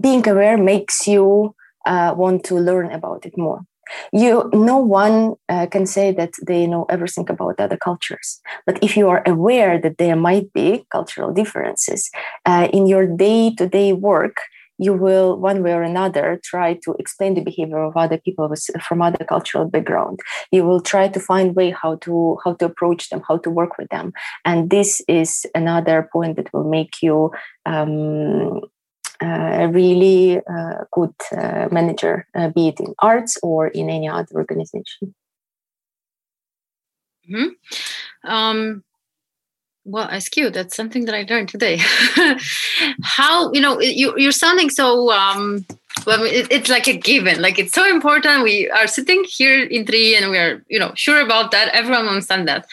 being 0.00 0.26
aware 0.26 0.56
makes 0.56 1.06
you 1.06 1.54
uh, 1.84 2.14
want 2.16 2.44
to 2.44 2.54
learn 2.54 2.90
about 2.90 3.26
it 3.26 3.36
more 3.36 3.60
you 4.12 4.50
no 4.52 4.76
one 4.76 5.34
uh, 5.48 5.66
can 5.66 5.86
say 5.86 6.12
that 6.12 6.32
they 6.46 6.66
know 6.66 6.84
everything 6.88 7.28
about 7.28 7.60
other 7.60 7.76
cultures. 7.76 8.40
But 8.66 8.82
if 8.82 8.96
you 8.96 9.08
are 9.08 9.22
aware 9.26 9.80
that 9.80 9.98
there 9.98 10.16
might 10.16 10.52
be 10.52 10.86
cultural 10.90 11.32
differences 11.32 12.10
uh, 12.44 12.68
in 12.72 12.86
your 12.86 13.06
day-to-day 13.06 13.92
work 13.92 14.36
you 14.78 14.92
will 14.92 15.38
one 15.38 15.62
way 15.62 15.72
or 15.72 15.82
another 15.82 16.40
try 16.44 16.74
to 16.84 16.94
explain 16.98 17.34
the 17.34 17.40
behavior 17.42 17.78
of 17.78 17.96
other 17.96 18.18
people 18.18 18.48
with, 18.48 18.64
from 18.86 19.02
other 19.02 19.24
cultural 19.24 19.64
background. 19.64 20.20
You 20.50 20.64
will 20.64 20.80
try 20.80 21.08
to 21.08 21.20
find 21.20 21.56
way 21.56 21.70
how 21.70 21.96
to 21.96 22.38
how 22.44 22.54
to 22.54 22.66
approach 22.66 23.08
them 23.08 23.22
how 23.26 23.38
to 23.38 23.50
work 23.50 23.78
with 23.78 23.88
them. 23.88 24.12
And 24.44 24.70
this 24.70 25.00
is 25.08 25.46
another 25.54 26.08
point 26.12 26.36
that 26.36 26.52
will 26.52 26.68
make 26.68 27.02
you 27.02 27.30
um, 27.64 28.60
a 29.20 29.68
really 29.68 30.38
uh, 30.38 30.84
good 30.92 31.14
uh, 31.36 31.68
manager, 31.70 32.26
uh, 32.34 32.48
be 32.48 32.68
it 32.68 32.80
in 32.80 32.94
arts 32.98 33.38
or 33.42 33.68
in 33.68 33.90
any 33.90 34.08
other 34.08 34.34
organization. 34.34 35.14
Mm-hmm. 37.28 38.30
Um, 38.30 38.84
well, 39.84 40.08
CQ, 40.08 40.52
that's 40.52 40.76
something 40.76 41.04
that 41.04 41.14
I 41.14 41.26
learned 41.28 41.48
today. 41.48 41.78
How, 43.02 43.52
you 43.52 43.60
know, 43.60 43.80
you, 43.80 44.14
you're 44.16 44.32
sounding 44.32 44.68
so, 44.68 45.12
um, 45.12 45.64
well, 46.06 46.24
it, 46.24 46.48
it's 46.50 46.68
like 46.68 46.88
a 46.88 46.96
given, 46.96 47.40
like 47.40 47.58
it's 47.58 47.72
so 47.72 47.88
important. 47.88 48.42
We 48.42 48.68
are 48.70 48.88
sitting 48.88 49.24
here 49.28 49.62
in 49.64 49.86
three 49.86 50.16
and 50.16 50.30
we 50.30 50.38
are, 50.38 50.64
you 50.68 50.78
know, 50.78 50.92
sure 50.96 51.20
about 51.20 51.52
that. 51.52 51.68
Everyone 51.68 52.08
understands 52.08 52.46
that. 52.46 52.66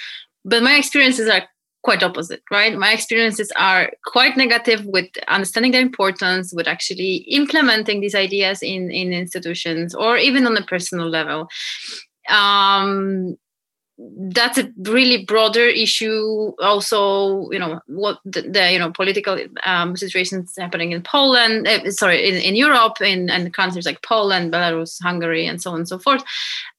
But 0.43 0.63
my 0.63 0.75
experiences 0.75 1.29
are 1.29 1.43
quite 1.83 2.03
opposite 2.03 2.41
right? 2.51 2.77
My 2.77 2.93
experiences 2.93 3.51
are 3.57 3.91
quite 4.05 4.37
negative 4.37 4.85
with 4.85 5.09
understanding 5.27 5.73
the 5.73 5.79
importance 5.79 6.53
with 6.53 6.67
actually 6.67 7.15
implementing 7.27 8.01
these 8.01 8.15
ideas 8.15 8.61
in 8.63 8.91
in 8.91 9.13
institutions 9.13 9.93
or 9.93 10.17
even 10.17 10.47
on 10.47 10.57
a 10.57 10.65
personal 10.65 11.09
level. 11.09 11.47
Um 12.29 13.37
that's 14.17 14.57
a 14.57 14.71
really 14.83 15.25
broader 15.25 15.65
issue 15.65 16.51
also 16.59 17.49
you 17.51 17.59
know 17.59 17.79
what 17.87 18.19
the, 18.25 18.41
the 18.41 18.71
you 18.71 18.79
know 18.79 18.91
political 18.91 19.37
um, 19.65 19.95
situations 19.95 20.53
happening 20.57 20.91
in 20.91 21.01
poland 21.01 21.67
uh, 21.67 21.89
sorry 21.91 22.27
in, 22.27 22.35
in 22.35 22.55
europe 22.55 23.01
in 23.01 23.29
and 23.29 23.53
countries 23.53 23.85
like 23.85 24.01
poland 24.01 24.51
belarus 24.51 24.97
hungary 25.01 25.45
and 25.45 25.61
so 25.61 25.71
on 25.71 25.77
and 25.77 25.87
so 25.87 25.97
forth 25.97 26.23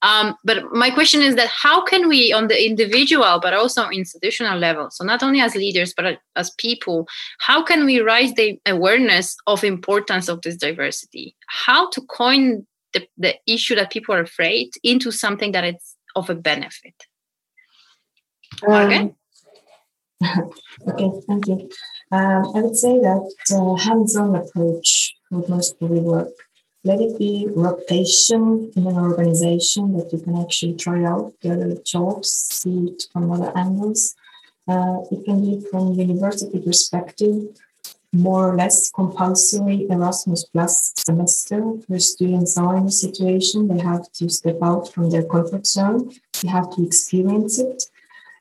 um, 0.02 0.35
but 0.45 0.64
my 0.73 0.90
question 0.90 1.23
is 1.23 1.35
that 1.37 1.49
how 1.49 1.83
can 1.83 2.09
we 2.09 2.33
on 2.33 2.49
the 2.49 2.66
individual 2.66 3.38
but 3.40 3.54
also 3.54 3.88
institutional 3.88 4.59
level 4.59 4.90
so 4.90 5.04
not 5.04 5.23
only 5.23 5.40
as 5.40 5.54
leaders 5.54 5.95
but 5.95 6.19
as 6.37 6.50
people 6.59 7.07
how 7.38 7.62
can 7.62 7.85
we 7.85 8.00
raise 8.00 8.35
the 8.35 8.59
awareness 8.66 9.37
of 9.47 9.64
importance 9.64 10.28
of 10.28 10.40
this 10.43 10.57
diversity 10.57 11.35
how 11.47 11.88
to 11.90 12.00
coin 12.02 12.66
the, 12.93 13.07
the 13.19 13.35
issue 13.47 13.75
that 13.75 13.90
people 13.90 14.14
are 14.14 14.21
afraid 14.21 14.71
into 14.83 15.11
something 15.11 15.52
that 15.52 15.64
it's 15.64 15.97
of 16.14 16.31
a 16.31 16.35
benefit. 16.35 16.95
Okay. 18.66 19.14
Um, 20.23 20.50
okay, 20.88 21.11
thank 21.26 21.47
you. 21.49 21.68
Um, 22.11 22.52
I 22.54 22.62
would 22.62 22.76
say 22.76 22.99
that 23.00 23.35
uh, 23.52 23.75
hands-on 23.75 24.37
approach 24.37 25.14
would 25.30 25.49
most 25.49 25.78
probably 25.78 26.00
work. 26.00 26.28
Let 26.83 27.00
it 27.00 27.18
be 27.18 27.49
rotation 27.54 28.71
in 28.76 28.87
an 28.87 28.97
organization 28.97 29.97
that 29.97 30.12
you 30.12 30.18
can 30.18 30.37
actually 30.40 30.75
try 30.75 31.04
out 31.04 31.33
the 31.40 31.52
other 31.52 31.76
jobs, 31.83 32.30
see 32.30 32.88
it 32.88 33.04
from 33.12 33.30
other 33.33 33.52
angles. 33.56 34.14
Uh, 34.68 34.99
it 35.11 35.25
can 35.25 35.40
be 35.42 35.66
from 35.71 35.92
university 35.94 36.59
perspective, 36.61 37.49
more 38.12 38.50
or 38.50 38.56
less 38.56 38.90
compulsory 38.90 39.87
Erasmus 39.90 40.44
Plus 40.44 40.92
semester 40.97 41.61
where 41.61 41.99
students 41.99 42.56
are 42.56 42.76
in 42.76 42.87
a 42.87 42.90
situation 42.90 43.68
they 43.68 43.83
have 43.83 44.11
to 44.12 44.28
step 44.28 44.59
out 44.62 44.92
from 44.92 45.11
their 45.11 45.25
comfort 45.25 45.66
zone, 45.66 46.11
they 46.42 46.49
have 46.49 46.71
to 46.76 46.85
experience 46.85 47.59
it. 47.59 47.85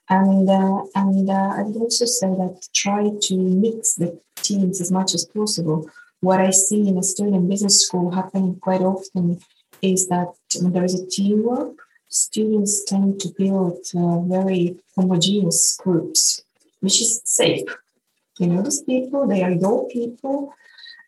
And, 0.09 0.49
uh, 0.49 0.83
and 0.95 1.29
uh, 1.29 1.53
I 1.57 1.63
would 1.63 1.77
also 1.77 2.05
say 2.05 2.27
that 2.27 2.67
try 2.73 3.09
to 3.21 3.37
mix 3.37 3.93
the 3.93 4.19
teams 4.35 4.81
as 4.81 4.91
much 4.91 5.13
as 5.13 5.25
possible. 5.25 5.89
What 6.19 6.39
I 6.39 6.51
see 6.51 6.87
in 6.87 6.95
Estonian 6.95 7.49
business 7.49 7.85
school 7.85 8.11
happening 8.11 8.59
quite 8.59 8.81
often 8.81 9.41
is 9.81 10.07
that 10.07 10.33
when 10.61 10.73
there 10.73 10.85
is 10.85 10.99
a 10.99 11.07
teamwork, 11.07 11.75
students 12.09 12.83
tend 12.85 13.19
to 13.21 13.29
build 13.37 13.79
uh, 13.95 14.19
very 14.19 14.77
homogeneous 14.95 15.77
groups, 15.77 16.43
which 16.81 17.01
is 17.01 17.21
safe 17.25 17.65
you 18.39 18.47
know 18.47 18.61
these 18.61 18.81
people, 18.81 19.27
they 19.27 19.43
are 19.43 19.51
your 19.51 19.87
people. 19.87 20.53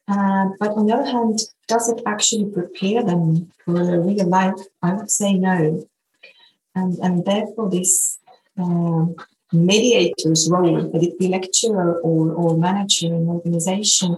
Uh, 0.07 0.49
but 0.59 0.71
on 0.71 0.85
the 0.85 0.93
other 0.93 1.09
hand, 1.09 1.39
does 1.67 1.89
it 1.89 2.01
actually 2.05 2.45
prepare 2.51 3.03
them 3.03 3.51
for 3.63 3.73
the 3.73 3.99
real 3.99 4.27
life? 4.27 4.59
I 4.83 4.93
would 4.93 5.09
say 5.09 5.33
no. 5.33 5.87
And, 6.75 6.97
and 6.99 7.25
therefore, 7.25 7.69
this 7.69 8.19
uh, 8.57 9.05
mediator's 9.51 10.49
role, 10.49 10.75
whether 10.75 11.05
it 11.05 11.19
be 11.19 11.27
lecturer 11.27 11.99
or, 12.01 12.31
or 12.33 12.57
manager 12.57 13.07
in 13.07 13.27
organization, 13.27 14.17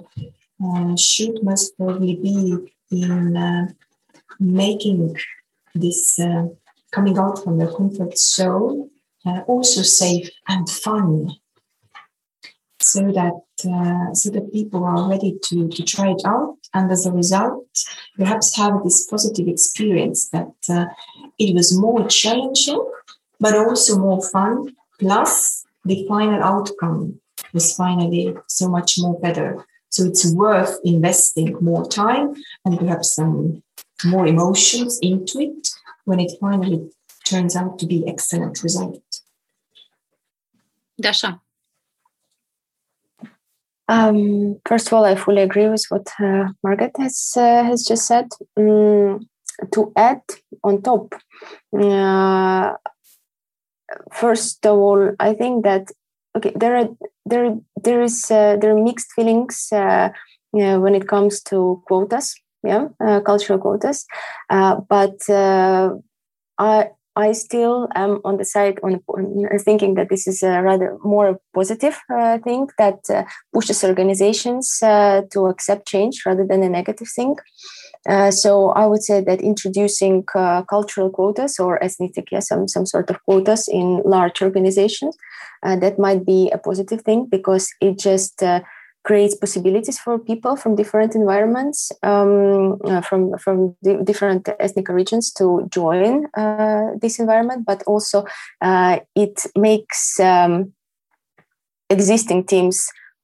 uh, 0.63 0.95
should 0.95 1.43
most 1.43 1.77
probably 1.77 2.15
be 2.15 2.57
in 2.91 3.37
uh, 3.37 3.67
making 4.39 5.15
this 5.75 6.19
uh, 6.19 6.45
coming 6.91 7.17
out 7.17 7.43
from 7.43 7.57
the 7.57 7.67
comfort 7.67 8.17
zone 8.17 8.89
uh, 9.25 9.41
also 9.47 9.81
safe 9.81 10.29
and 10.47 10.69
fun. 10.69 11.31
So 12.79 13.11
that 13.11 13.41
uh, 13.65 14.13
so 14.13 14.29
that 14.29 14.53
people 14.53 14.83
are 14.85 15.09
ready 15.09 15.37
to, 15.45 15.67
to 15.67 15.83
try 15.83 16.11
it 16.11 16.21
out 16.25 16.57
and 16.75 16.91
as 16.91 17.07
a 17.07 17.11
result 17.11 17.65
perhaps 18.15 18.55
have 18.55 18.83
this 18.83 19.07
positive 19.07 19.47
experience 19.47 20.29
that 20.29 20.53
uh, 20.69 20.85
it 21.39 21.55
was 21.55 21.75
more 21.75 22.07
challenging 22.07 22.85
but 23.39 23.55
also 23.55 23.97
more 23.97 24.21
fun 24.21 24.75
plus 24.99 25.65
the 25.85 26.05
final 26.07 26.43
outcome 26.43 27.19
was 27.53 27.75
finally 27.75 28.35
so 28.47 28.67
much 28.67 28.99
more 28.99 29.19
better. 29.19 29.65
So 29.89 30.05
it's 30.05 30.31
worth 30.33 30.79
investing 30.83 31.55
more 31.61 31.87
time 31.87 32.35
and 32.65 32.77
perhaps 32.77 33.15
some 33.15 33.63
more 34.05 34.27
emotions 34.27 34.99
into 35.01 35.39
it 35.39 35.69
when 36.05 36.19
it 36.19 36.31
finally 36.39 36.89
turns 37.25 37.55
out 37.55 37.79
to 37.79 37.85
be 37.85 38.07
excellent 38.07 38.63
result. 38.63 39.01
Dasha. 40.99 41.41
Um, 43.89 44.59
first 44.65 44.87
of 44.87 44.93
all, 44.93 45.05
I 45.05 45.15
fully 45.15 45.41
agree 45.41 45.69
with 45.69 45.85
what 45.89 46.07
uh, 46.19 46.49
Margaret 46.63 46.91
has 46.97 47.33
uh, 47.37 47.63
has 47.63 47.85
just 47.85 48.05
said. 48.05 48.27
Um, 48.57 49.27
to 49.71 49.91
add 49.95 50.21
on 50.63 50.81
top, 50.83 51.15
uh, 51.73 52.73
first 54.11 54.65
of 54.65 54.77
all, 54.77 55.11
I 55.19 55.33
think 55.33 55.63
that 55.63 55.91
okay, 56.35 56.51
there 56.55 56.75
are 56.75 56.89
there 57.25 57.55
there 57.83 58.01
is 58.01 58.29
uh, 58.31 58.57
there 58.57 58.75
are 58.75 58.83
mixed 58.83 59.11
feelings 59.13 59.67
uh, 59.71 60.09
you 60.53 60.63
know, 60.63 60.79
when 60.79 60.95
it 60.95 61.07
comes 61.07 61.41
to 61.43 61.81
quotas, 61.87 62.35
yeah, 62.63 62.87
uh, 62.99 63.19
cultural 63.21 63.59
quotas. 63.59 64.05
Uh, 64.49 64.75
but 64.89 65.17
uh, 65.29 65.91
I 66.57 66.89
I 67.17 67.33
still 67.33 67.87
am 67.95 68.21
on 68.23 68.37
the 68.37 68.45
side 68.45 68.79
on, 68.83 69.01
on 69.07 69.59
thinking 69.59 69.95
that 69.95 70.09
this 70.09 70.27
is 70.27 70.43
a 70.43 70.61
rather 70.61 70.97
more 71.03 71.39
positive 71.53 71.97
uh, 72.13 72.37
thing 72.37 72.69
that 72.77 72.99
pushes 73.53 73.83
organizations 73.83 74.77
to 74.79 75.39
accept 75.51 75.87
change 75.87 76.23
rather 76.25 76.45
than 76.45 76.63
a 76.63 76.69
negative 76.69 77.09
thing. 77.15 77.35
Uh, 78.07 78.31
so 78.31 78.69
I 78.69 78.85
would 78.85 79.03
say 79.03 79.21
that 79.21 79.41
introducing 79.41 80.23
uh, 80.33 80.63
cultural 80.63 81.09
quotas 81.09 81.59
or 81.59 81.83
ethnic, 81.83 82.13
yeah, 82.31 82.39
some 82.39 82.67
some 82.67 82.85
sort 82.85 83.09
of 83.09 83.21
quotas 83.25 83.67
in 83.67 84.01
large 84.05 84.41
organizations, 84.41 85.17
uh, 85.63 85.75
that 85.77 85.99
might 85.99 86.25
be 86.25 86.49
a 86.51 86.57
positive 86.57 87.01
thing 87.01 87.27
because 87.29 87.67
it 87.81 87.99
just 87.99 88.41
uh, 88.41 88.61
creates 89.07 89.35
possibilities 89.35 89.97
for 89.97 90.19
people 90.19 90.57
from 90.57 90.75
different 90.75 91.15
environments, 91.15 91.91
um, 92.03 92.77
uh, 92.83 93.01
from 93.01 93.21
from 93.43 93.75
different 94.03 94.49
ethnic 94.59 94.89
regions 94.89 95.31
to 95.31 95.45
join 95.71 96.27
this 97.01 97.19
environment, 97.23 97.65
but 97.65 97.81
also 97.87 98.25
it 99.15 99.35
makes 99.55 100.19
um, 100.19 100.73
existing 101.89 102.43
teams 102.43 102.77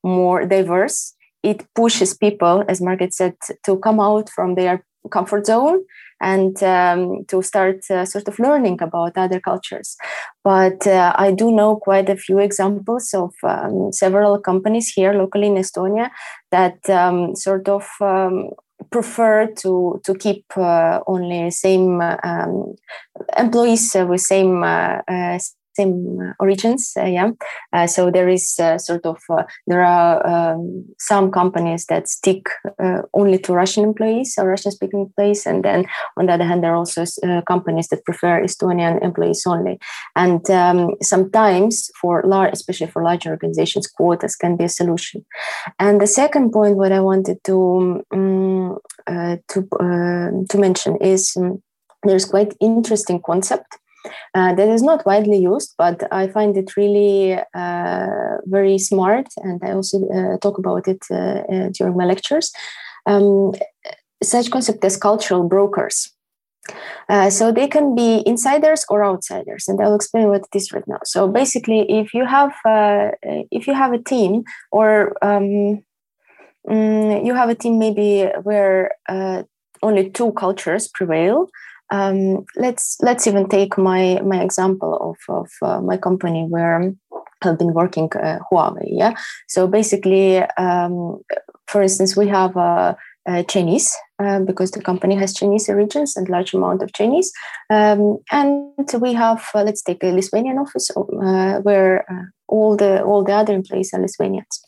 more 0.03 0.45
diverse. 0.45 1.13
It 1.43 1.59
pushes 1.75 2.13
people, 2.13 2.63
as 2.69 2.81
Margaret 2.81 3.13
said, 3.13 3.35
to 3.65 3.77
come 3.79 3.99
out 3.99 4.29
from 4.29 4.55
their 4.55 4.85
comfort 5.09 5.45
zone 5.45 5.83
and 6.21 6.61
um, 6.63 7.25
to 7.27 7.41
start 7.41 7.89
uh, 7.89 8.05
sort 8.05 8.27
of 8.27 8.39
learning 8.39 8.81
about 8.81 9.17
other 9.17 9.39
cultures. 9.39 9.97
But 10.43 10.85
uh, 10.87 11.13
I 11.15 11.31
do 11.31 11.51
know 11.51 11.75
quite 11.75 12.09
a 12.09 12.17
few 12.17 12.39
examples 12.39 13.13
of 13.13 13.33
um, 13.43 13.91
several 13.91 14.39
companies 14.39 14.89
here 14.89 15.13
locally 15.13 15.47
in 15.47 15.55
Estonia 15.55 16.09
that 16.51 16.89
um, 16.89 17.35
sort 17.35 17.67
of 17.69 17.87
um, 18.01 18.49
prefer 18.91 19.47
to 19.47 19.99
to 20.03 20.13
keep 20.15 20.45
uh, 20.57 20.99
only 21.07 21.51
same 21.51 22.01
um, 22.01 22.75
employees 23.37 23.95
with 23.95 24.21
same 24.21 24.63
uh, 24.63 24.99
uh, 25.07 25.39
same 25.75 26.19
uh, 26.21 26.33
origins. 26.39 26.93
Uh, 26.97 27.05
yeah, 27.05 27.31
uh, 27.73 27.87
so 27.87 28.11
there 28.11 28.29
is 28.29 28.55
sort 28.55 29.05
of 29.05 29.17
there 29.67 29.83
are 29.83 30.25
um, 30.25 30.85
some 30.99 31.31
companies 31.31 31.85
that 31.87 32.07
stick 32.07 32.47
only 33.13 33.37
to 33.39 33.53
Russian 33.53 33.83
employees 33.83 34.35
or 34.37 34.47
Russian-speaking 34.47 34.99
employees, 34.99 35.45
and 35.45 35.63
then 35.63 35.85
on 36.17 36.25
the 36.25 36.33
other 36.33 36.45
hand, 36.45 36.63
there 36.63 36.73
are 36.73 36.77
also 36.77 37.03
companies 37.47 37.87
that 37.89 38.05
prefer 38.05 38.41
Estonian 38.41 39.03
employees 39.03 39.43
only. 39.45 39.79
And 40.15 40.49
um, 40.49 40.95
sometimes 41.01 41.89
for 41.99 42.23
large, 42.25 42.53
especially 42.53 42.87
for 42.87 43.03
larger 43.03 43.31
organizations, 43.31 43.87
quotas 43.87 44.35
can 44.35 44.57
be 44.57 44.65
a 44.65 44.69
solution. 44.69 45.25
And 45.79 45.99
the 45.99 46.07
second 46.07 46.51
point, 46.51 46.77
what 46.77 46.91
I 46.91 46.99
wanted 46.99 47.43
to 47.45 48.03
um, 48.13 48.77
to 49.07 49.67
to 50.49 50.57
mention 50.57 50.97
is. 50.97 51.35
Um, 51.37 51.61
there's 52.05 52.25
quite 52.25 52.53
interesting 52.59 53.21
concept 53.25 53.79
uh, 54.35 54.53
that 54.53 54.69
is 54.69 54.81
not 54.81 55.05
widely 55.05 55.37
used, 55.37 55.75
but 55.77 56.03
I 56.11 56.27
find 56.27 56.57
it 56.57 56.75
really 56.75 57.37
uh, 57.53 58.37
very 58.45 58.77
smart, 58.77 59.27
and 59.37 59.61
I 59.63 59.71
also 59.71 60.07
uh, 60.09 60.37
talk 60.37 60.57
about 60.57 60.87
it 60.87 61.03
uh, 61.11 61.15
uh, 61.15 61.69
during 61.69 61.97
my 61.97 62.05
lectures. 62.05 62.51
Um, 63.05 63.53
such 64.21 64.51
concept 64.51 64.83
as 64.85 64.95
cultural 64.97 65.47
brokers. 65.47 66.11
Uh, 67.09 67.29
so 67.29 67.51
they 67.51 67.67
can 67.67 67.93
be 67.93 68.23
insiders 68.25 68.85
or 68.89 69.03
outsiders, 69.03 69.67
and 69.67 69.81
I'll 69.81 69.95
explain 69.95 70.29
what 70.29 70.47
it 70.51 70.57
is 70.57 70.71
right 70.71 70.87
now. 70.87 70.99
So 71.03 71.27
basically, 71.27 71.81
if 71.91 72.13
you 72.13 72.25
have 72.25 72.53
if 73.51 73.67
you 73.67 73.73
have 73.73 73.91
a 73.91 74.01
team 74.01 74.43
or 74.71 75.13
um, 75.21 75.83
mm, 76.69 77.25
you 77.25 77.33
have 77.33 77.49
a 77.49 77.55
team 77.55 77.79
maybe 77.79 78.29
where 78.43 78.91
only 79.83 80.09
two 80.09 80.31
cultures 80.31 80.87
prevail, 80.87 81.49
um, 81.93 82.43
let's 82.55 82.97
let's 83.01 83.27
even 83.27 83.47
take 83.47 83.77
my 83.77 84.19
my 84.25 84.41
example 84.41 84.93
of 85.09 85.17
of 85.39 85.49
uh, 85.61 85.79
my 85.81 85.97
company 85.97 86.45
where 86.49 86.93
I've 87.43 87.59
been 87.59 87.73
working 87.73 88.09
uh, 88.15 88.39
Huawei. 88.51 88.87
Yeah, 88.87 89.13
so 89.47 89.67
basically, 89.67 90.39
um, 90.57 91.21
for 91.67 91.81
instance, 91.83 92.17
we 92.17 92.27
have 92.27 92.55
a, 92.57 92.97
a 93.25 93.43
Chinese 93.43 93.95
uh, 94.19 94.39
because 94.39 94.71
the 94.71 94.81
company 94.81 95.15
has 95.15 95.33
Chinese 95.33 95.69
origins 95.69 96.15
and 96.15 96.29
large 96.29 96.53
amount 96.53 96.81
of 96.81 96.93
Chinese, 96.93 97.31
um, 97.69 98.17
and 98.31 98.71
we 98.99 99.13
have 99.13 99.45
uh, 99.55 99.63
let's 99.63 99.81
take 99.81 100.03
a 100.03 100.11
Lithuanian 100.11 100.57
office 100.57 100.89
uh, 100.91 101.59
where 101.61 102.05
uh, 102.11 102.25
all 102.47 102.75
the 102.75 103.01
all 103.03 103.23
the 103.23 103.33
other 103.33 103.53
employees 103.53 103.93
are 103.93 104.01
Lithuanians. 104.01 104.61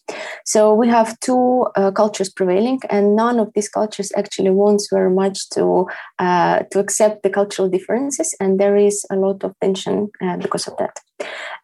So 0.46 0.74
we 0.74 0.88
have 0.88 1.20
two 1.20 1.68
uh, 1.76 1.92
cultures 1.92 2.30
prevailing, 2.30 2.80
and 2.90 3.16
none 3.16 3.40
of 3.40 3.52
these 3.54 3.70
cultures 3.70 4.12
actually 4.16 4.52
wants 4.52 4.88
very 4.92 5.12
much 5.12 5.50
to 5.52 5.88
uh, 6.20 6.60
to 6.72 6.80
accept 6.80 7.24
the 7.24 7.30
cultural 7.30 7.70
differences, 7.70 8.36
and 8.40 8.60
there 8.60 8.78
is 8.78 9.06
a 9.12 9.16
lot 9.16 9.44
of 9.44 9.54
tension 9.60 10.10
uh, 10.22 10.38
because 10.38 10.68
of 10.68 10.78
that. 10.78 11.00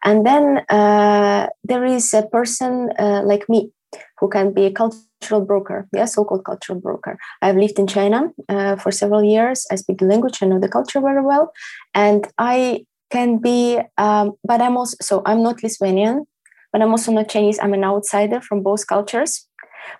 And 0.04 0.26
then 0.26 0.64
uh, 0.68 1.48
there 1.64 1.84
is 1.84 2.14
a 2.14 2.22
person 2.22 2.90
uh, 2.98 3.22
like 3.24 3.48
me 3.48 3.70
who 4.18 4.28
can 4.28 4.52
be 4.52 4.66
a 4.66 4.72
cultural 4.72 5.44
broker, 5.44 5.88
yeah, 5.94 6.06
so-called 6.06 6.44
cultural 6.44 6.80
broker. 6.80 7.18
I've 7.40 7.56
lived 7.56 7.78
in 7.78 7.86
China 7.86 8.30
uh, 8.48 8.76
for 8.76 8.90
several 8.90 9.22
years. 9.24 9.66
I 9.70 9.76
speak 9.76 9.98
the 9.98 10.06
language, 10.06 10.42
I 10.42 10.46
know 10.46 10.60
the 10.60 10.68
culture 10.68 11.00
very 11.00 11.22
well, 11.22 11.52
and 11.94 12.26
I 12.38 12.86
can 13.10 13.38
be, 13.38 13.78
um, 13.98 14.32
but 14.44 14.60
I'm 14.62 14.76
also 14.76 14.96
so 15.00 15.22
I'm 15.26 15.42
not 15.42 15.62
Lithuanian 15.62 16.26
but 16.72 16.82
I'm 16.82 16.90
also 16.90 17.12
not 17.12 17.28
Chinese. 17.28 17.58
I'm 17.60 17.74
an 17.74 17.84
outsider 17.84 18.40
from 18.40 18.62
both 18.62 18.86
cultures, 18.86 19.46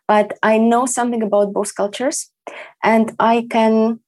but 0.09 0.39
I 0.43 0.59
know 0.59 0.87
something 0.87 1.23
about 1.23 1.53
both 1.53 1.75
cultures, 1.75 2.31
and 2.83 3.13
I 3.19 3.47
can 3.51 4.01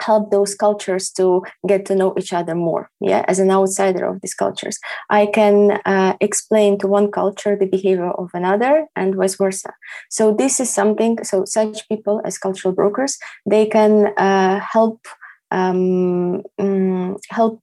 help 0.00 0.30
those 0.30 0.54
cultures 0.54 1.10
to 1.10 1.42
get 1.66 1.86
to 1.86 1.94
know 1.94 2.14
each 2.18 2.32
other 2.32 2.54
more 2.54 2.90
yeah 3.00 3.24
as 3.28 3.38
an 3.38 3.50
outsider 3.50 4.04
of 4.04 4.20
these 4.20 4.34
cultures. 4.34 4.78
I 5.08 5.26
can 5.26 5.80
uh, 5.84 6.14
explain 6.20 6.78
to 6.78 6.86
one 6.86 7.10
culture 7.10 7.56
the 7.56 7.66
behavior 7.66 8.10
of 8.10 8.30
another 8.34 8.86
and 8.96 9.14
vice 9.14 9.36
versa. 9.36 9.72
So 10.10 10.34
this 10.34 10.60
is 10.60 10.70
something 10.70 11.22
so 11.24 11.44
such 11.44 11.88
people 11.88 12.20
as 12.24 12.38
cultural 12.38 12.74
brokers 12.74 13.18
they 13.46 13.66
can 13.66 14.08
uh, 14.16 14.60
help 14.60 15.06
um, 15.50 16.42
um, 16.58 17.16
help 17.30 17.60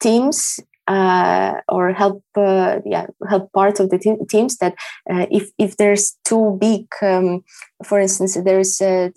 teams 0.00 0.60
uh, 0.86 1.54
or 1.68 1.92
help 1.92 2.22
uh, 2.36 2.78
yeah 2.84 3.06
help 3.28 3.52
parts 3.52 3.80
of 3.80 3.90
the 3.90 3.98
te- 3.98 4.24
teams 4.28 4.56
that 4.58 4.74
uh, 5.10 5.26
if 5.30 5.50
if 5.58 5.76
there's 5.76 6.16
too 6.24 6.56
big 6.60 6.86
um, 7.02 7.42
for 7.84 7.98
instance 7.98 8.38
there's 8.44 8.80
uh, 8.80 9.08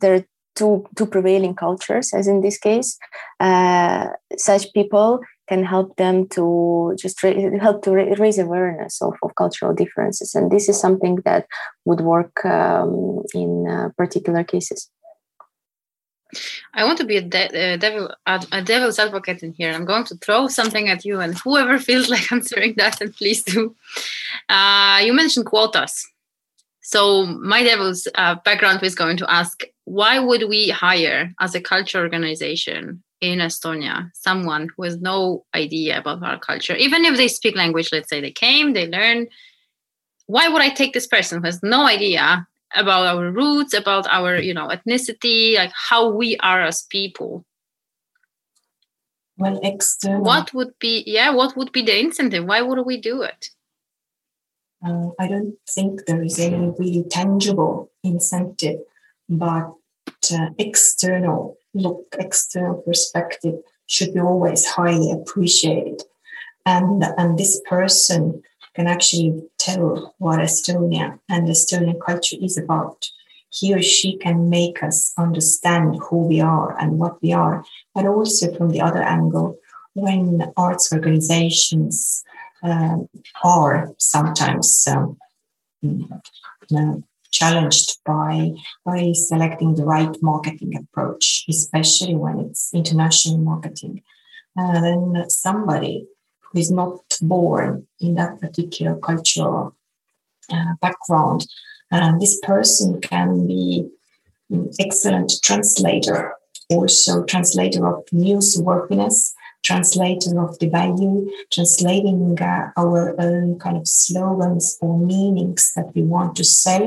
there 0.00 0.14
are 0.14 0.24
two 0.58 0.86
two 0.96 1.06
prevailing 1.06 1.54
cultures 1.54 2.12
as 2.12 2.26
in 2.26 2.40
this 2.40 2.58
case 2.58 2.98
uh, 3.40 4.06
such 4.36 4.72
people 4.72 5.20
can 5.48 5.64
help 5.64 5.96
them 5.96 6.28
to 6.28 6.94
just 6.98 7.20
help 7.66 7.82
to 7.82 7.90
ra- 7.92 8.14
raise 8.18 8.38
awareness 8.38 9.00
of, 9.00 9.14
of 9.22 9.34
cultural 9.36 9.72
differences 9.74 10.34
and 10.34 10.50
this 10.50 10.68
is 10.68 10.78
something 10.78 11.16
that 11.24 11.46
would 11.84 12.00
work 12.00 12.44
um, 12.44 13.22
in 13.34 13.66
uh, 13.68 13.88
particular 13.96 14.44
cases 14.44 14.90
I 16.74 16.84
want 16.84 16.98
to 16.98 17.04
be 17.04 17.16
a, 17.16 17.22
de- 17.22 17.74
a 17.74 17.78
devil 17.78 18.14
a 18.26 18.62
devil's 18.62 18.98
advocate 18.98 19.42
in 19.42 19.54
here. 19.54 19.72
I'm 19.72 19.86
going 19.86 20.04
to 20.04 20.16
throw 20.16 20.48
something 20.48 20.88
at 20.88 21.04
you, 21.04 21.20
and 21.20 21.38
whoever 21.38 21.78
feels 21.88 22.10
like 22.10 22.30
answering 22.30 22.74
that, 22.76 23.00
and 23.00 23.14
please 23.16 23.42
do. 23.42 23.74
Uh, 24.48 25.00
you 25.02 25.14
mentioned 25.14 25.46
quotas, 25.46 26.06
so 26.88 27.26
my 27.26 27.62
devil's 27.62 28.08
uh, 28.14 28.36
background 28.46 28.82
is 28.82 28.94
going 28.94 29.18
to 29.18 29.30
ask: 29.30 29.62
Why 29.84 30.18
would 30.18 30.48
we 30.48 30.70
hire, 30.70 31.34
as 31.38 31.54
a 31.54 31.60
culture 31.60 32.00
organization 32.00 33.02
in 33.20 33.40
Estonia, 33.40 34.10
someone 34.14 34.68
who 34.74 34.84
has 34.84 34.98
no 34.98 35.44
idea 35.54 35.98
about 35.98 36.22
our 36.22 36.38
culture, 36.38 36.74
even 36.76 37.04
if 37.04 37.18
they 37.18 37.28
speak 37.28 37.54
language? 37.56 37.90
Let's 37.92 38.08
say 38.08 38.22
they 38.22 38.30
came, 38.30 38.72
they 38.72 38.88
learn. 38.88 39.26
Why 40.28 40.48
would 40.48 40.62
I 40.62 40.70
take 40.70 40.94
this 40.94 41.06
person 41.06 41.40
who 41.40 41.44
has 41.44 41.62
no 41.62 41.86
idea 41.86 42.46
about 42.74 43.06
our 43.06 43.30
roots 43.32 43.74
about 43.74 44.06
our 44.06 44.36
you 44.36 44.54
know 44.54 44.68
ethnicity 44.68 45.56
like 45.56 45.72
how 45.74 46.08
we 46.08 46.36
are 46.38 46.62
as 46.62 46.82
people 46.90 47.44
well 49.38 49.58
external 49.62 50.22
what 50.22 50.52
would 50.52 50.72
be 50.78 51.02
yeah 51.06 51.30
what 51.30 51.56
would 51.56 51.72
be 51.72 51.80
the 51.80 51.98
incentive 51.98 52.44
why 52.44 52.60
would 52.60 52.84
we 52.84 53.00
do 53.00 53.22
it 53.22 53.48
uh, 54.86 55.08
i 55.18 55.26
don't 55.26 55.54
think 55.68 56.04
there 56.06 56.22
is 56.22 56.38
any 56.38 56.72
really 56.78 57.04
tangible 57.10 57.90
incentive 58.02 58.80
but 59.28 59.72
uh, 60.32 60.48
external 60.58 61.56
look 61.74 62.04
external 62.18 62.76
perspective 62.82 63.54
should 63.86 64.12
be 64.14 64.20
always 64.20 64.66
highly 64.66 65.10
appreciated 65.12 66.02
and 66.66 67.04
and 67.16 67.38
this 67.38 67.60
person 67.68 68.42
can 68.78 68.86
actually 68.86 69.42
tell 69.58 70.14
what 70.18 70.38
Estonia 70.38 71.18
and 71.28 71.48
Estonian 71.48 71.98
culture 72.00 72.36
is 72.40 72.56
about. 72.56 73.10
He 73.50 73.74
or 73.74 73.82
she 73.82 74.16
can 74.18 74.48
make 74.48 74.84
us 74.84 75.12
understand 75.18 75.98
who 76.00 76.18
we 76.18 76.40
are 76.40 76.78
and 76.78 76.98
what 77.00 77.20
we 77.20 77.32
are, 77.32 77.64
but 77.92 78.06
also 78.06 78.54
from 78.54 78.68
the 78.70 78.80
other 78.80 79.02
angle, 79.02 79.58
when 79.94 80.52
arts 80.56 80.92
organizations 80.92 82.22
um, 82.62 83.08
are 83.44 83.94
sometimes 83.98 84.86
um, 84.88 85.16
challenged 87.30 87.98
by 88.04 88.52
by 88.84 89.12
selecting 89.12 89.74
the 89.74 89.84
right 89.84 90.16
marketing 90.22 90.76
approach, 90.76 91.44
especially 91.48 92.14
when 92.14 92.40
it's 92.40 92.72
international 92.74 93.38
marketing. 93.38 94.02
And 94.56 94.84
then 95.14 95.30
somebody 95.30 96.06
who 96.40 96.58
is 96.58 96.70
not 96.70 97.00
born 97.20 97.86
in 98.00 98.14
that 98.14 98.40
particular 98.40 98.96
cultural 98.96 99.76
uh, 100.50 100.74
background, 100.80 101.46
uh, 101.92 102.18
this 102.18 102.40
person 102.40 103.00
can 103.00 103.46
be 103.46 103.88
an 104.50 104.70
excellent 104.80 105.32
translator, 105.42 106.34
also 106.70 107.24
translator 107.24 107.86
of 107.86 108.04
newsworthiness, 108.06 109.34
translator 109.68 110.32
of 110.46 110.58
the 110.60 110.68
value, 110.80 111.16
translating 111.56 112.22
uh, 112.40 112.70
our 112.82 113.00
own 113.26 113.46
kind 113.64 113.76
of 113.80 113.86
slogans 113.86 114.66
or 114.80 114.92
meanings 115.14 115.62
that 115.76 115.88
we 115.94 116.02
want 116.14 116.30
to 116.36 116.44
say, 116.44 116.82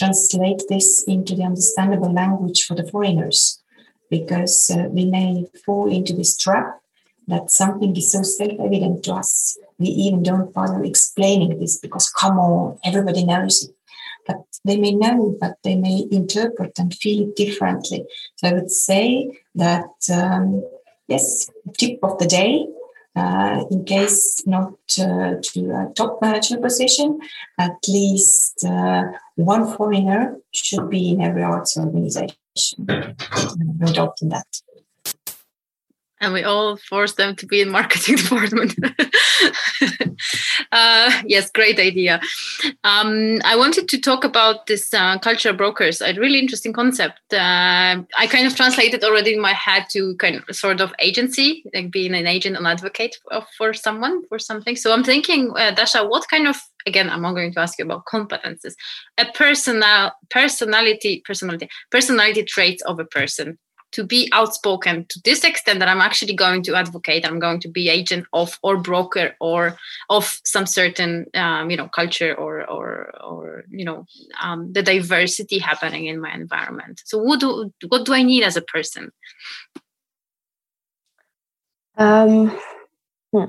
translate 0.00 0.62
this 0.68 0.88
into 1.14 1.32
the 1.36 1.46
understandable 1.50 2.12
language 2.22 2.60
for 2.66 2.74
the 2.76 2.88
foreigners, 2.92 3.40
because 4.16 4.56
uh, 4.74 4.88
we 4.96 5.04
may 5.16 5.30
fall 5.64 5.86
into 5.98 6.12
this 6.12 6.36
trap 6.44 6.68
that 7.32 7.50
something 7.50 7.92
is 7.96 8.10
so 8.12 8.22
self-evident 8.22 9.04
to 9.04 9.12
us, 9.20 9.56
we 9.78 9.86
even 9.86 10.22
don't 10.30 10.52
bother 10.52 10.82
explaining 10.82 11.52
this 11.60 11.74
because 11.84 12.06
come 12.20 12.36
on, 12.38 12.78
everybody 12.90 13.24
knows 13.24 13.56
it. 13.64 13.74
But 14.26 14.40
they 14.66 14.78
may 14.84 14.94
know, 15.04 15.18
but 15.42 15.54
they 15.64 15.76
may 15.76 15.98
interpret 16.10 16.72
and 16.80 16.92
feel 17.02 17.18
it 17.26 17.36
differently. 17.36 18.00
So 18.36 18.48
I 18.48 18.52
would 18.56 18.72
say 18.88 19.04
that 19.54 19.94
um, 20.12 20.62
yes, 21.10 21.50
tip 21.76 21.98
of 22.02 22.18
the 22.18 22.26
day. 22.26 22.66
Uh, 23.16 23.64
in 23.72 23.84
case 23.84 24.46
not 24.46 24.72
uh, 25.00 25.34
to 25.42 25.60
a 25.72 25.92
top 25.96 26.22
management 26.22 26.62
position, 26.62 27.18
at 27.58 27.76
least 27.88 28.64
uh, 28.64 29.02
one 29.34 29.66
foreigner 29.76 30.36
should 30.52 30.88
be 30.88 31.10
in 31.10 31.20
every 31.20 31.42
arts 31.42 31.76
organization. 31.76 32.36
No 32.78 33.92
doubt 33.92 34.16
in 34.22 34.28
that 34.28 34.46
and 36.20 36.32
we 36.32 36.42
all 36.42 36.76
force 36.76 37.14
them 37.14 37.34
to 37.36 37.46
be 37.46 37.60
in 37.60 37.70
marketing 37.70 38.16
department. 38.22 38.74
Uh, 40.72 41.10
yes 41.24 41.50
great 41.50 41.78
idea. 41.78 42.20
Um, 42.84 43.40
i 43.44 43.56
wanted 43.56 43.88
to 43.88 44.00
talk 44.00 44.24
about 44.24 44.66
this 44.66 44.94
uh, 44.94 45.18
culture 45.18 45.52
brokers 45.52 46.00
a 46.00 46.12
really 46.14 46.38
interesting 46.38 46.72
concept. 46.72 47.20
Uh, 47.32 48.02
i 48.18 48.26
kind 48.28 48.46
of 48.46 48.54
translated 48.54 49.02
already 49.02 49.34
in 49.34 49.40
my 49.40 49.52
head 49.52 49.86
to 49.90 50.14
kind 50.16 50.36
of 50.36 50.54
sort 50.54 50.80
of 50.80 50.92
agency 51.00 51.64
like 51.74 51.90
being 51.90 52.14
an 52.14 52.26
agent 52.26 52.56
and 52.56 52.66
advocate 52.66 53.16
for, 53.22 53.42
for 53.56 53.74
someone 53.74 54.22
for 54.28 54.38
something. 54.38 54.76
So 54.76 54.92
i'm 54.92 55.04
thinking 55.04 55.52
uh, 55.56 55.72
dasha 55.72 56.06
what 56.06 56.28
kind 56.28 56.46
of 56.46 56.56
again 56.86 57.10
i'm 57.10 57.22
not 57.22 57.34
going 57.34 57.52
to 57.52 57.60
ask 57.60 57.78
you 57.78 57.84
about 57.84 58.04
competences 58.04 58.74
a 59.18 59.26
personal 59.34 60.12
personality 60.30 61.22
personality 61.24 61.68
personality 61.90 62.42
traits 62.44 62.82
of 62.82 62.98
a 63.00 63.04
person 63.04 63.58
to 63.92 64.04
be 64.04 64.28
outspoken 64.32 65.06
to 65.08 65.20
this 65.24 65.44
extent 65.44 65.78
that 65.80 65.88
I'm 65.88 66.00
actually 66.00 66.34
going 66.34 66.62
to 66.64 66.74
advocate. 66.74 67.26
I'm 67.26 67.38
going 67.38 67.60
to 67.60 67.68
be 67.68 67.88
agent 67.88 68.26
of 68.32 68.58
or 68.62 68.76
broker 68.76 69.34
or 69.40 69.76
of 70.08 70.40
some 70.44 70.66
certain 70.66 71.26
um, 71.34 71.70
you 71.70 71.76
know 71.76 71.88
culture 71.88 72.34
or 72.34 72.68
or 72.68 73.10
or 73.22 73.64
you 73.70 73.84
know 73.84 74.06
um, 74.42 74.72
the 74.72 74.82
diversity 74.82 75.58
happening 75.58 76.06
in 76.06 76.20
my 76.20 76.32
environment. 76.32 77.02
So 77.04 77.18
what 77.18 77.40
do 77.40 77.72
what 77.88 78.04
do 78.04 78.14
I 78.14 78.22
need 78.22 78.44
as 78.44 78.56
a 78.56 78.62
person? 78.62 79.10
Um, 81.96 82.58
hmm. 83.32 83.44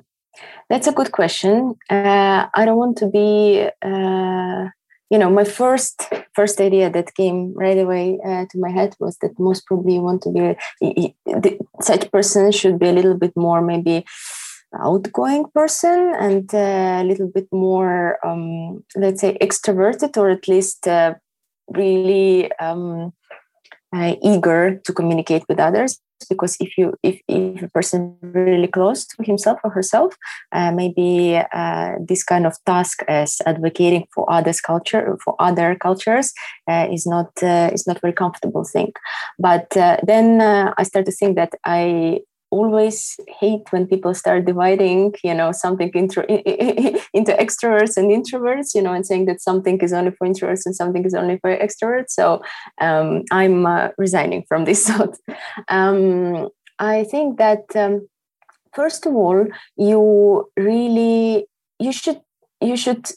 That's 0.70 0.88
a 0.88 0.92
good 0.92 1.12
question. 1.12 1.76
Uh, 1.90 2.48
I 2.54 2.66
don't 2.66 2.78
want 2.78 2.98
to 2.98 3.08
be. 3.08 3.68
Uh, 3.82 4.70
you 5.12 5.18
know 5.18 5.30
my 5.30 5.44
first 5.44 6.10
first 6.34 6.60
idea 6.62 6.90
that 6.90 7.16
came 7.16 7.54
right 7.54 7.78
away 7.78 8.20
uh, 8.26 8.46
to 8.50 8.60
my 8.60 8.70
head 8.70 8.96
was 9.00 9.18
that 9.22 9.40
most 9.40 9.66
probably 9.66 9.96
you 9.96 10.02
want 10.02 10.22
to 10.24 10.32
be 10.32 11.16
the, 11.26 11.60
such 11.82 12.12
person 12.12 12.52
should 12.52 12.80
be 12.80 12.88
a 12.88 12.94
little 12.94 13.18
bit 13.18 13.36
more 13.36 13.62
maybe 13.62 14.06
outgoing 14.80 15.46
person 15.54 16.14
and 16.20 16.54
uh, 16.54 17.02
a 17.02 17.04
little 17.04 17.28
bit 17.28 17.48
more 17.52 18.18
um, 18.26 18.84
let's 18.96 19.22
say 19.22 19.38
extroverted 19.42 20.16
or 20.18 20.30
at 20.30 20.48
least 20.48 20.88
uh, 20.88 21.14
really 21.70 22.52
um, 22.60 23.12
uh, 23.94 24.16
eager 24.24 24.80
to 24.86 24.94
communicate 24.94 25.44
with 25.50 25.60
others 25.60 26.00
because 26.30 26.58
if 26.60 26.78
you 26.78 26.94
if, 27.04 27.20
if 27.28 27.64
a 27.64 27.70
person 27.70 28.18
really 28.22 28.68
close 28.68 29.06
to 29.06 29.24
himself 29.24 29.60
or 29.64 29.70
herself 29.70 30.16
uh, 30.52 30.72
maybe 30.72 31.40
uh, 31.54 31.92
this 32.08 32.24
kind 32.24 32.46
of 32.46 32.56
task 32.66 33.04
as 33.08 33.42
advocating 33.46 34.06
for 34.14 34.32
others 34.32 34.62
culture 34.62 35.18
for 35.24 35.36
other 35.40 35.76
cultures 35.76 36.34
uh, 36.70 36.88
is 36.92 37.06
not 37.06 37.32
uh, 37.44 37.70
is 37.74 37.88
not 37.88 38.02
very 38.02 38.14
comfortable 38.14 38.64
thing. 38.64 38.92
But 39.40 39.76
uh, 39.78 39.98
then 40.04 40.42
uh, 40.42 40.74
i 40.78 40.84
start 40.84 41.06
to 41.06 41.12
think 41.12 41.36
that 41.36 41.54
i 41.66 42.20
always 42.52 43.18
hate 43.40 43.72
when 43.72 43.88
people 43.88 44.14
start 44.14 44.46
dividing 44.46 45.14
you 45.24 45.34
know 45.34 45.52
something 45.52 45.90
into 45.94 46.22
into 47.14 47.32
extroverts 47.34 47.98
and 47.98 48.12
introverts 48.12 48.76
you 48.76 48.82
know 48.82 48.94
and 48.94 49.06
saying 49.06 49.26
that 49.26 49.42
something 49.42 49.80
is 49.80 49.94
only 49.94 50.12
for 50.12 50.28
introverts 50.28 50.66
and 50.66 50.76
something 50.76 51.06
is 51.06 51.14
only 51.14 51.38
for 51.40 51.58
extroverts. 51.58 52.10
So 52.10 52.42
um, 52.80 53.24
i'm 53.32 53.66
uh, 53.66 53.90
resigning 53.98 54.44
from 54.48 54.66
this 54.66 54.88
thought. 54.88 55.18
Um, 55.70 56.50
i 56.80 57.04
think 57.06 57.38
that 57.38 57.64
um, 57.76 58.08
first 58.74 59.06
of 59.06 59.16
all 59.16 59.48
you 59.78 60.52
really 60.58 61.48
you 61.80 61.92
should 61.92 62.22
you 62.60 62.78
should 62.78 63.10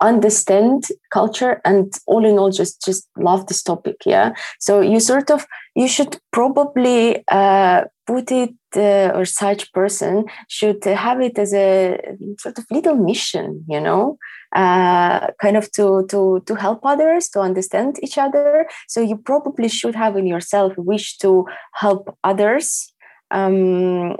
understand 0.00 0.84
culture 1.12 1.60
and 1.64 1.92
all 2.06 2.24
in 2.24 2.38
all 2.38 2.50
just 2.50 2.84
just 2.84 3.08
love 3.16 3.46
this 3.46 3.62
topic 3.62 3.96
yeah? 4.06 4.32
So 4.60 4.80
you 4.80 5.00
sort 5.00 5.30
of 5.30 5.44
you 5.78 5.86
should 5.86 6.18
probably 6.32 7.24
uh, 7.28 7.84
put 8.04 8.32
it 8.32 8.54
uh, 8.76 9.10
or 9.14 9.24
such 9.24 9.72
person 9.72 10.24
should 10.48 10.82
have 10.84 11.20
it 11.20 11.38
as 11.38 11.54
a 11.54 11.98
sort 12.38 12.58
of 12.58 12.64
little 12.70 12.96
mission 12.96 13.64
you 13.68 13.80
know 13.80 14.18
uh, 14.56 15.28
kind 15.42 15.56
of 15.56 15.70
to 15.72 16.06
to 16.10 16.42
to 16.46 16.54
help 16.54 16.80
others 16.84 17.28
to 17.28 17.40
understand 17.40 17.98
each 18.02 18.18
other. 18.18 18.66
So 18.88 19.00
you 19.00 19.16
probably 19.16 19.68
should 19.68 19.94
have 19.94 20.16
in 20.16 20.26
yourself 20.26 20.78
a 20.78 20.82
wish 20.82 21.18
to 21.18 21.46
help 21.74 22.16
others 22.24 22.92
um, 23.30 24.16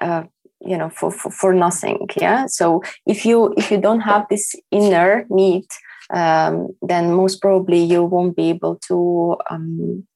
uh, 0.00 0.24
you 0.60 0.76
know 0.78 0.90
for, 0.90 1.10
for, 1.10 1.30
for 1.30 1.52
nothing 1.52 2.08
yeah? 2.16 2.46
So 2.46 2.82
if 3.06 3.26
you 3.26 3.54
if 3.56 3.70
you 3.70 3.78
don't 3.80 4.00
have 4.00 4.26
this 4.28 4.54
inner 4.70 5.26
need 5.28 5.66
um, 6.10 6.68
then 6.82 7.12
most 7.12 7.42
probably 7.42 7.82
you 7.82 8.02
won't 8.04 8.36
be 8.36 8.48
able 8.50 8.76
to 8.88 9.36
um, 9.50 10.06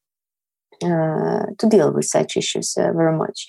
to 0.80 1.68
deal 1.68 1.92
with 1.92 2.06
such 2.06 2.36
issues 2.36 2.74
uh, 2.76 2.92
very 2.92 3.16
much. 3.16 3.46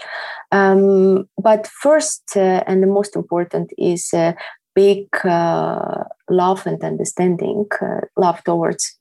Um, 0.52 1.30
but 1.42 1.68
first 1.68 2.24
uh, 2.36 2.64
and 2.68 2.84
the 2.84 2.88
most 2.88 3.16
important 3.16 3.72
is 3.78 4.10
uh, 4.14 4.34
big 4.76 5.08
uh, 5.26 6.04
love 6.30 6.66
and 6.66 6.82
understanding, 6.84 7.66
uh, 7.82 8.02
love 8.16 8.44
towards 8.44 8.96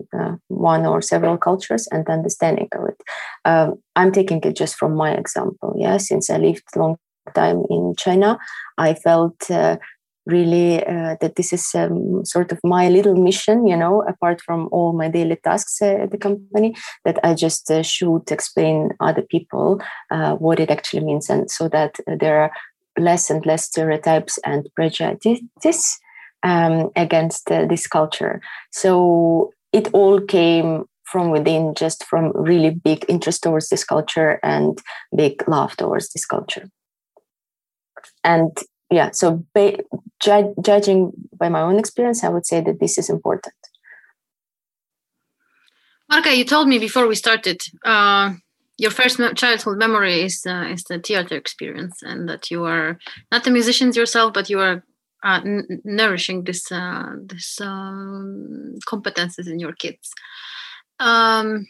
one 0.49 0.85
or 0.87 1.01
several 1.01 1.39
cultures 1.39 1.87
and 1.93 2.09
understanding 2.09 2.69
of 2.73 2.89
it. 2.89 3.01
Um, 3.45 3.75
I'm 3.95 4.13
taking 4.13 4.41
it 4.43 4.57
just 4.57 4.77
from 4.77 4.95
my 4.95 5.13
example. 5.13 5.75
Yeah, 5.79 5.99
since 5.99 6.29
I 6.31 6.39
lived 6.39 6.65
long 6.77 6.97
time 7.35 7.63
in 7.71 7.95
China, 7.97 8.39
I 8.79 8.95
felt 8.95 9.51
uh, 9.51 9.77
really 10.27 10.85
uh, 10.85 11.17
that 11.21 11.37
this 11.37 11.53
is 11.53 11.67
um, 11.75 12.25
sort 12.25 12.53
of 12.53 12.61
my 12.63 12.89
little 12.89 13.15
mission, 13.15 13.67
you 13.67 13.77
know, 13.77 14.03
apart 14.03 14.41
from 14.43 14.69
all 14.73 14.93
my 14.93 15.09
daily 15.09 15.37
tasks 15.37 15.81
uh, 15.83 16.03
at 16.03 16.11
the 16.11 16.19
company, 16.19 16.75
that 17.05 17.19
I 17.25 17.35
just 17.35 17.71
uh, 17.71 17.83
should 17.83 18.31
explain 18.31 18.91
other 19.01 19.23
people 19.23 19.81
uh, 20.11 20.35
what 20.37 20.61
it 20.61 20.71
actually 20.71 21.05
means, 21.05 21.31
and 21.31 21.51
so 21.51 21.69
that 21.69 21.97
there 22.07 22.43
are 22.43 22.53
less 22.99 23.31
and 23.31 23.45
less 23.47 23.65
stereotypes 23.65 24.39
and 24.45 24.69
prejudices 24.75 25.99
um, 26.43 26.91
against 26.97 27.47
this 27.47 27.87
culture. 27.87 28.41
So 28.73 29.53
it 29.73 29.89
all 29.93 30.21
came 30.21 30.85
from 31.05 31.31
within, 31.31 31.75
just 31.75 32.05
from 32.05 32.33
really 32.35 32.71
big 32.71 33.05
interest 33.09 33.43
towards 33.43 33.69
this 33.69 33.85
culture 33.85 34.39
and 34.43 34.81
big 35.17 35.43
love 35.49 35.77
towards 35.77 36.13
this 36.13 36.25
culture 36.27 36.69
and 38.25 38.57
yeah 38.91 39.11
so 39.13 39.45
ba- 39.55 39.79
ju- 40.21 40.55
judging 40.63 41.13
by 41.39 41.49
my 41.49 41.61
own 41.61 41.79
experience 41.79 42.25
i 42.25 42.29
would 42.29 42.47
say 42.47 42.61
that 42.61 42.81
this 42.81 42.99
is 42.99 43.09
important 43.11 43.55
Marka, 46.11 46.37
you 46.37 46.45
told 46.45 46.67
me 46.67 46.79
before 46.79 47.07
we 47.07 47.15
started 47.15 47.63
uh, 47.85 48.33
your 48.79 48.91
first 48.91 49.21
childhood 49.37 49.79
memory 49.79 50.23
is 50.23 50.45
uh, 50.45 50.67
is 50.73 50.83
the 50.85 50.99
theater 50.99 51.37
experience, 51.37 52.03
and 52.03 52.29
that 52.29 52.51
you 52.51 52.65
are 52.65 52.99
not 53.31 53.47
a 53.47 53.51
musician 53.51 53.93
yourself, 53.93 54.33
but 54.33 54.51
you 54.51 54.59
are 54.59 54.83
uh, 55.23 55.41
n- 55.45 55.81
nourishing 55.85 56.45
this 56.45 56.73
uh, 56.73 57.15
this 57.27 57.61
um, 57.61 58.75
competences 58.89 59.47
in 59.49 59.61
your 59.61 59.73
kids. 59.73 60.11
Um, 60.99 61.67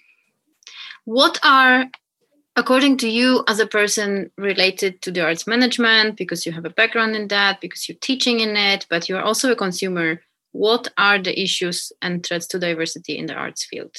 what 1.05 1.39
are 1.45 1.87
according 2.61 2.99
to 2.99 3.09
you 3.09 3.43
as 3.49 3.59
a 3.59 3.67
person 3.67 4.31
related 4.37 5.01
to 5.01 5.11
the 5.11 5.25
arts 5.25 5.47
management 5.47 6.17
because 6.17 6.45
you 6.45 6.53
have 6.53 6.67
a 6.67 6.77
background 6.81 7.17
in 7.17 7.27
that 7.29 7.59
because 7.61 7.89
you're 7.89 8.07
teaching 8.09 8.41
in 8.41 8.55
it 8.57 8.87
but 8.91 9.09
you're 9.09 9.23
also 9.23 9.51
a 9.51 9.57
consumer 9.57 10.21
what 10.53 10.89
are 10.99 11.19
the 11.19 11.41
issues 11.41 11.91
and 12.03 12.25
threats 12.25 12.47
to 12.49 12.59
diversity 12.59 13.17
in 13.17 13.27
the 13.27 13.35
arts 13.35 13.65
field 13.65 13.97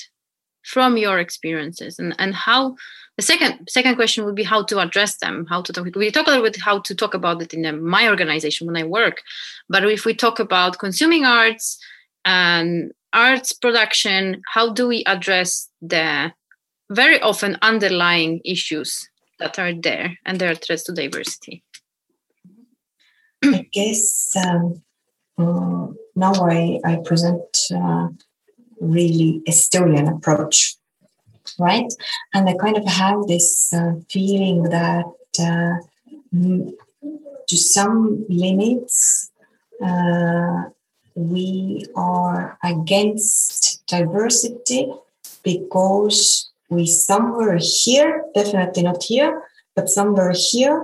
from 0.63 0.97
your 0.97 1.17
experiences? 1.17 1.97
And, 1.97 2.15
and 2.19 2.35
how 2.35 2.75
the 3.17 3.23
second 3.23 3.67
second 3.67 3.95
question 3.95 4.25
would 4.25 4.35
be 4.35 4.43
how 4.43 4.63
to 4.63 4.79
address 4.79 5.17
them 5.17 5.45
how 5.49 5.61
to 5.61 5.73
talk 5.73 5.85
we 5.95 6.11
talk 6.11 6.27
a 6.27 6.29
little 6.29 6.45
bit 6.45 6.57
how 6.61 6.79
to 6.79 6.95
talk 6.95 7.13
about 7.13 7.41
it 7.41 7.53
in 7.53 7.65
uh, 7.65 7.73
my 7.73 8.07
organization 8.07 8.65
when 8.65 8.77
i 8.77 8.83
work 8.83 9.17
but 9.69 9.83
if 9.83 10.05
we 10.05 10.13
talk 10.13 10.39
about 10.39 10.79
consuming 10.79 11.23
arts 11.25 11.77
and 12.23 12.91
arts 13.13 13.51
production 13.53 14.41
how 14.53 14.71
do 14.71 14.87
we 14.87 15.03
address 15.05 15.69
the 15.81 16.31
very 16.91 17.19
often 17.21 17.57
underlying 17.61 18.41
issues 18.45 19.09
that 19.39 19.57
are 19.57 19.73
there 19.73 20.17
and 20.25 20.39
there 20.39 20.51
are 20.51 20.55
threats 20.55 20.83
to 20.83 20.91
diversity 20.91 21.63
i 23.43 23.65
guess 23.71 24.35
um, 24.45 24.81
um, 25.37 25.97
now 26.15 26.33
I, 26.33 26.79
I 26.85 26.97
present 27.03 27.57
uh, 27.73 28.09
really 28.79 29.41
Estonian 29.47 30.13
approach, 30.15 30.75
right? 31.59 31.91
And 32.33 32.49
I 32.49 32.55
kind 32.55 32.77
of 32.77 32.85
have 32.85 33.27
this 33.27 33.71
uh, 33.73 33.93
feeling 34.09 34.63
that 34.63 35.05
uh, 35.39 35.75
to 37.47 37.57
some 37.57 38.25
limits, 38.29 39.31
uh, 39.83 40.63
we 41.15 41.85
are 41.95 42.57
against 42.63 43.85
diversity 43.87 44.91
because 45.43 46.50
we 46.71 46.87
somewhere 46.87 47.59
here, 47.61 48.23
definitely 48.33 48.83
not 48.83 49.03
here, 49.03 49.43
but 49.75 49.89
somewhere 49.89 50.33
here 50.33 50.83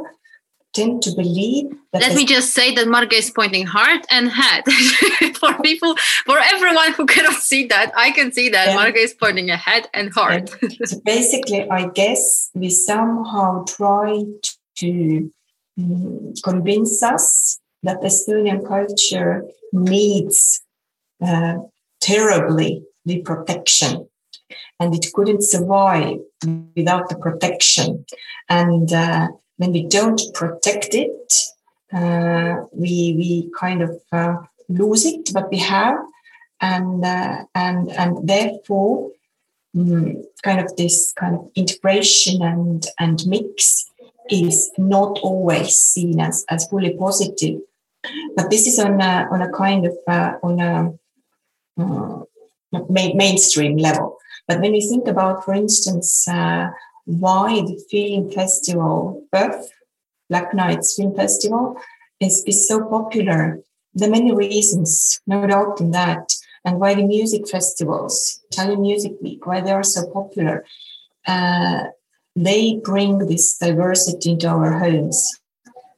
tend 0.73 1.01
to 1.01 1.11
believe 1.15 1.65
that 1.91 2.01
let 2.01 2.15
me 2.15 2.25
just 2.25 2.53
say 2.53 2.75
that 2.75 2.85
marga 2.87 3.13
is 3.13 3.31
pointing 3.31 3.65
heart 3.65 4.05
and 4.11 4.29
head 4.29 4.63
for 5.39 5.53
people 5.61 5.95
for 6.25 6.37
everyone 6.37 6.91
who 6.91 7.05
cannot 7.05 7.35
see 7.35 7.65
that. 7.65 7.91
I 7.95 8.11
can 8.11 8.31
see 8.31 8.49
that 8.49 8.67
yeah. 8.67 8.77
marga 8.77 8.97
is 8.97 9.13
pointing 9.13 9.49
a 9.49 9.57
head 9.57 9.87
and 9.93 10.13
heart. 10.13 10.49
So 10.85 10.99
basically 11.05 11.69
i 11.69 11.87
guess 11.87 12.49
we 12.53 12.69
somehow 12.69 13.63
try 13.63 14.23
to 14.75 15.31
um, 15.79 16.33
convince 16.43 17.01
us 17.01 17.59
that 17.83 18.01
estonian 18.01 18.67
culture 18.67 19.45
needs 19.71 20.61
uh, 21.25 21.55
terribly 22.01 22.83
the 23.05 23.21
protection 23.21 24.06
and 24.79 24.95
it 24.95 25.07
couldn't 25.13 25.43
survive 25.43 26.19
without 26.75 27.09
the 27.09 27.17
protection 27.17 28.05
and 28.49 28.91
uh, 28.93 29.27
when 29.57 29.71
we 29.71 29.83
don't 29.83 30.21
protect 30.33 30.93
it, 30.93 31.33
uh, 31.93 32.63
we 32.71 33.15
we 33.17 33.51
kind 33.57 33.81
of 33.81 34.01
uh, 34.11 34.37
lose 34.69 35.05
it 35.05 35.29
what 35.33 35.49
we 35.51 35.57
have, 35.57 35.97
and 36.61 37.03
uh, 37.03 37.43
and 37.55 37.91
and 37.91 38.27
therefore, 38.27 39.11
um, 39.75 40.23
kind 40.43 40.59
of 40.59 40.75
this 40.77 41.13
kind 41.13 41.35
of 41.35 41.51
integration 41.55 42.41
and 42.41 42.87
and 42.99 43.25
mix 43.25 43.89
is 44.29 44.71
not 44.77 45.19
always 45.19 45.75
seen 45.75 46.19
as 46.19 46.45
as 46.49 46.67
fully 46.67 46.95
positive. 46.97 47.59
But 48.35 48.49
this 48.49 48.67
is 48.67 48.79
on 48.79 49.01
a, 49.01 49.27
on 49.31 49.41
a 49.41 49.51
kind 49.51 49.85
of 49.85 49.97
uh, 50.07 50.33
on 50.43 50.59
a 50.59 50.93
uh, 51.81 52.23
mainstream 52.89 53.77
level. 53.77 54.17
But 54.47 54.61
when 54.61 54.71
we 54.71 54.81
think 54.81 55.07
about, 55.07 55.43
for 55.43 55.53
instance, 55.53 56.27
uh, 56.27 56.69
why 57.05 57.61
the 57.61 57.81
film 57.89 58.31
festival, 58.31 59.23
Black 60.29 60.53
Nights 60.53 60.95
Film 60.95 61.15
Festival, 61.15 61.75
is, 62.19 62.43
is 62.45 62.67
so 62.67 62.85
popular. 62.85 63.61
There 63.93 64.09
are 64.09 64.11
many 64.11 64.33
reasons, 64.33 65.21
no 65.27 65.45
doubt 65.47 65.81
in 65.81 65.91
that. 65.91 66.33
And 66.65 66.79
why 66.79 66.95
the 66.95 67.03
music 67.03 67.47
festivals, 67.47 68.41
Tallinn 68.53 68.81
Music 68.81 69.13
Week, 69.21 69.45
why 69.45 69.61
they 69.61 69.71
are 69.71 69.83
so 69.83 70.09
popular. 70.11 70.65
Uh, 71.25 71.85
they 72.35 72.79
bring 72.83 73.19
this 73.19 73.57
diversity 73.57 74.31
into 74.31 74.47
our 74.47 74.77
homes. 74.79 75.39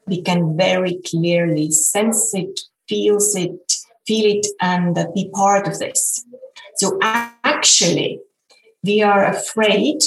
We 0.06 0.22
can 0.22 0.56
very 0.56 1.00
clearly 1.06 1.72
sense 1.72 2.34
it, 2.34 2.60
feels 2.88 3.36
it, 3.36 3.74
feel 4.06 4.38
it, 4.38 4.48
and 4.62 4.96
be 5.14 5.30
part 5.34 5.68
of 5.68 5.80
this. 5.80 6.24
So 6.76 6.98
actually, 7.02 8.22
we 8.84 9.02
are 9.02 9.26
afraid 9.26 10.02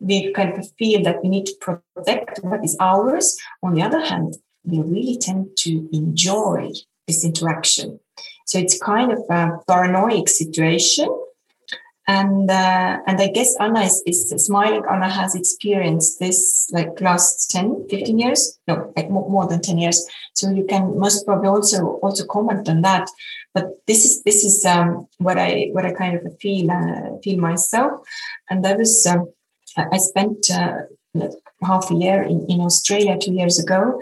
we 0.00 0.32
kind 0.32 0.58
of 0.58 0.70
feel 0.78 1.02
that 1.02 1.22
we 1.22 1.28
need 1.28 1.46
to 1.46 1.54
protect 1.60 2.38
what 2.42 2.64
is 2.64 2.76
ours. 2.80 3.36
On 3.62 3.74
the 3.74 3.82
other 3.82 4.04
hand, 4.04 4.36
we 4.64 4.80
really 4.80 5.16
tend 5.18 5.56
to 5.58 5.88
enjoy 5.92 6.70
this 7.06 7.24
interaction. 7.24 8.00
So 8.46 8.58
it's 8.58 8.78
kind 8.78 9.12
of 9.12 9.18
a 9.30 9.58
paranoid 9.66 10.28
situation. 10.28 11.08
And 12.06 12.50
uh, 12.50 12.98
and 13.06 13.18
I 13.18 13.28
guess 13.28 13.56
Anna 13.58 13.80
is, 13.80 14.02
is 14.06 14.28
smiling. 14.44 14.82
Anna 14.90 15.08
has 15.08 15.34
experienced 15.34 16.20
this 16.20 16.68
like 16.70 17.00
last 17.00 17.50
10, 17.50 17.86
15 17.88 18.18
years, 18.18 18.58
no, 18.68 18.92
like 18.94 19.08
more, 19.08 19.26
more 19.30 19.46
than 19.46 19.62
10 19.62 19.78
years. 19.78 20.06
So 20.34 20.50
you 20.50 20.66
can 20.66 20.98
most 20.98 21.24
probably 21.24 21.48
also 21.48 21.98
also 22.02 22.26
comment 22.26 22.68
on 22.68 22.82
that. 22.82 23.08
But 23.54 23.66
this 23.86 24.04
is 24.04 24.22
this 24.24 24.44
is 24.44 24.64
um, 24.64 25.06
what 25.18 25.38
I 25.38 25.68
what 25.72 25.86
I 25.86 25.92
kind 25.92 26.16
of 26.16 26.38
feel 26.40 26.70
uh, 26.70 27.18
feel 27.22 27.38
myself. 27.38 28.06
And 28.50 28.64
that 28.64 28.78
was 28.78 29.06
um, 29.06 29.32
I 29.76 29.98
spent 29.98 30.50
uh, 30.50 30.82
half 31.62 31.90
a 31.90 31.94
year 31.94 32.22
in, 32.22 32.46
in 32.48 32.60
Australia 32.60 33.16
two 33.18 33.32
years 33.32 33.58
ago. 33.58 34.00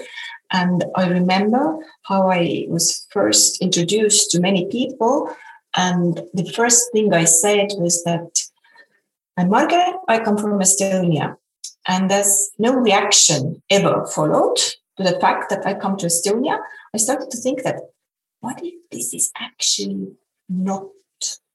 And 0.52 0.84
I 0.96 1.08
remember 1.08 1.78
how 2.02 2.30
I 2.30 2.66
was 2.68 3.06
first 3.10 3.62
introduced 3.62 4.30
to 4.30 4.40
many 4.40 4.66
people. 4.66 5.34
And 5.74 6.20
the 6.34 6.50
first 6.52 6.92
thing 6.92 7.14
I 7.14 7.24
said 7.24 7.68
was 7.78 8.02
that 8.04 8.42
I'm 9.38 9.48
Margaret, 9.48 9.96
I 10.08 10.18
come 10.18 10.36
from 10.36 10.60
Estonia. 10.60 11.36
And 11.88 12.10
there's 12.10 12.50
no 12.58 12.74
reaction 12.74 13.62
ever 13.70 14.06
followed 14.06 14.56
to 14.96 15.02
the 15.02 15.18
fact 15.20 15.48
that 15.50 15.66
I 15.66 15.74
come 15.74 15.96
to 15.98 16.06
Estonia. 16.06 16.58
I 16.94 16.98
started 16.98 17.30
to 17.30 17.38
think 17.38 17.62
that 17.62 17.80
what 18.42 18.60
if 18.62 18.74
this 18.90 19.14
is 19.14 19.32
actually 19.38 20.12
not 20.48 20.88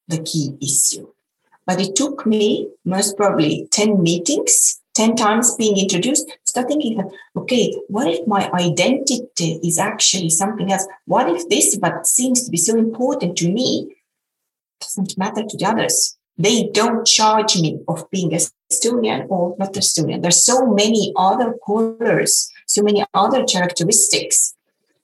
the 0.07 0.23
key 0.23 0.57
issue? 0.61 1.07
But 1.65 1.81
it 1.81 1.95
took 1.97 2.25
me 2.25 2.69
most 2.85 3.17
probably 3.17 3.67
10 3.71 4.01
meetings, 4.01 4.81
10 4.95 5.17
times 5.17 5.53
being 5.55 5.77
introduced, 5.77 6.31
start 6.45 6.69
thinking, 6.69 7.03
okay, 7.35 7.75
what 7.89 8.07
if 8.07 8.25
my 8.25 8.49
identity 8.53 9.59
is 9.63 9.77
actually 9.77 10.29
something 10.29 10.71
else? 10.71 10.87
What 11.05 11.29
if 11.29 11.49
this, 11.49 11.75
what 11.79 12.07
seems 12.07 12.45
to 12.45 12.51
be 12.51 12.57
so 12.57 12.77
important 12.77 13.37
to 13.39 13.51
me, 13.51 13.93
doesn't 14.79 15.17
matter 15.17 15.43
to 15.43 15.57
the 15.57 15.65
others? 15.65 16.17
They 16.37 16.69
don't 16.73 17.05
charge 17.05 17.59
me 17.59 17.81
of 17.89 18.09
being 18.11 18.29
Estonian 18.29 19.25
or 19.27 19.57
not 19.59 19.75
a 19.75 19.81
Estonian. 19.81 20.21
There's 20.21 20.45
so 20.45 20.65
many 20.67 21.11
other 21.17 21.55
colors, 21.65 22.49
so 22.65 22.81
many 22.81 23.03
other 23.13 23.43
characteristics 23.43 24.53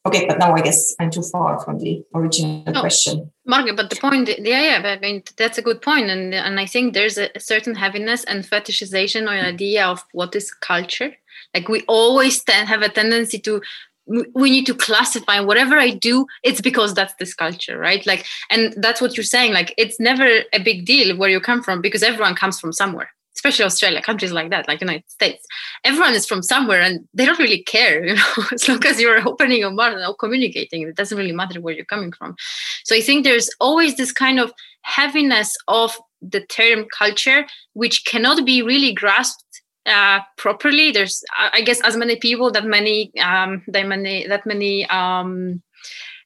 Okay, 0.05 0.25
but 0.27 0.37
now 0.37 0.53
I 0.53 0.61
guess 0.61 0.93
I'm 0.99 1.09
too 1.09 1.21
far 1.21 1.59
from 1.63 1.79
the 1.79 2.03
original 2.13 2.63
no, 2.65 2.81
question. 2.81 3.31
Margaret, 3.45 3.77
but 3.77 3.89
the 3.89 3.95
point, 3.95 4.27
yeah, 4.27 4.79
yeah, 4.79 4.95
I 4.95 4.99
mean 4.99 5.23
that's 5.37 5.57
a 5.57 5.61
good 5.61 5.81
point, 5.81 6.09
and 6.09 6.33
and 6.33 6.59
I 6.59 6.65
think 6.65 6.93
there's 6.93 7.17
a 7.17 7.29
certain 7.39 7.75
heaviness 7.75 8.25
and 8.25 8.43
fetishization 8.43 9.27
or 9.27 9.29
idea 9.29 9.87
of 9.87 10.03
what 10.11 10.35
is 10.35 10.51
culture. 10.51 11.15
Like 11.53 11.69
we 11.69 11.83
always 11.87 12.43
tend, 12.43 12.67
have 12.67 12.81
a 12.81 12.89
tendency 12.89 13.39
to 13.39 13.61
we 14.05 14.49
need 14.49 14.65
to 14.65 14.75
classify 14.75 15.39
whatever 15.39 15.77
i 15.77 15.89
do 15.89 16.25
it's 16.43 16.59
because 16.59 16.93
that's 16.93 17.13
this 17.19 17.33
culture 17.33 17.77
right 17.77 18.05
like 18.05 18.25
and 18.49 18.73
that's 18.77 18.99
what 18.99 19.15
you're 19.15 19.23
saying 19.23 19.53
like 19.53 19.73
it's 19.77 19.97
never 19.97 20.41
a 20.51 20.59
big 20.59 20.85
deal 20.85 21.15
where 21.15 21.29
you 21.29 21.39
come 21.39 21.63
from 21.63 21.79
because 21.79 22.03
everyone 22.03 22.35
comes 22.35 22.59
from 22.59 22.73
somewhere 22.73 23.09
especially 23.35 23.65
Australia, 23.65 24.01
countries 24.01 24.31
like 24.31 24.49
that, 24.49 24.67
like 24.67 24.81
United 24.81 25.09
States, 25.09 25.45
everyone 25.83 26.13
is 26.13 26.25
from 26.25 26.41
somewhere 26.41 26.81
and 26.81 27.07
they 27.13 27.25
don't 27.25 27.39
really 27.39 27.63
care, 27.63 28.05
you 28.07 28.15
know, 28.15 28.43
as 28.51 28.67
long 28.67 28.85
as 28.85 28.99
you're 28.99 29.27
opening 29.27 29.59
your 29.59 29.71
mouth 29.71 29.95
and 29.95 30.17
communicating, 30.19 30.83
it 30.83 30.95
doesn't 30.95 31.17
really 31.17 31.31
matter 31.31 31.59
where 31.59 31.73
you're 31.73 31.85
coming 31.85 32.11
from. 32.11 32.35
So 32.83 32.95
I 32.95 33.01
think 33.01 33.23
there's 33.23 33.49
always 33.59 33.95
this 33.95 34.11
kind 34.11 34.39
of 34.39 34.51
heaviness 34.83 35.55
of 35.67 35.97
the 36.21 36.41
term 36.41 36.85
culture, 36.97 37.45
which 37.73 38.05
cannot 38.05 38.45
be 38.45 38.61
really 38.61 38.93
grasped 38.93 39.43
uh, 39.85 40.19
properly. 40.37 40.91
There's, 40.91 41.23
I 41.37 41.61
guess, 41.61 41.81
as 41.81 41.97
many 41.97 42.15
people 42.15 42.51
that 42.51 42.65
many, 42.65 43.11
um, 43.19 43.63
that 43.67 43.87
many, 43.87 44.27
that 44.27 44.45
many 44.45 44.85
um, 44.87 45.61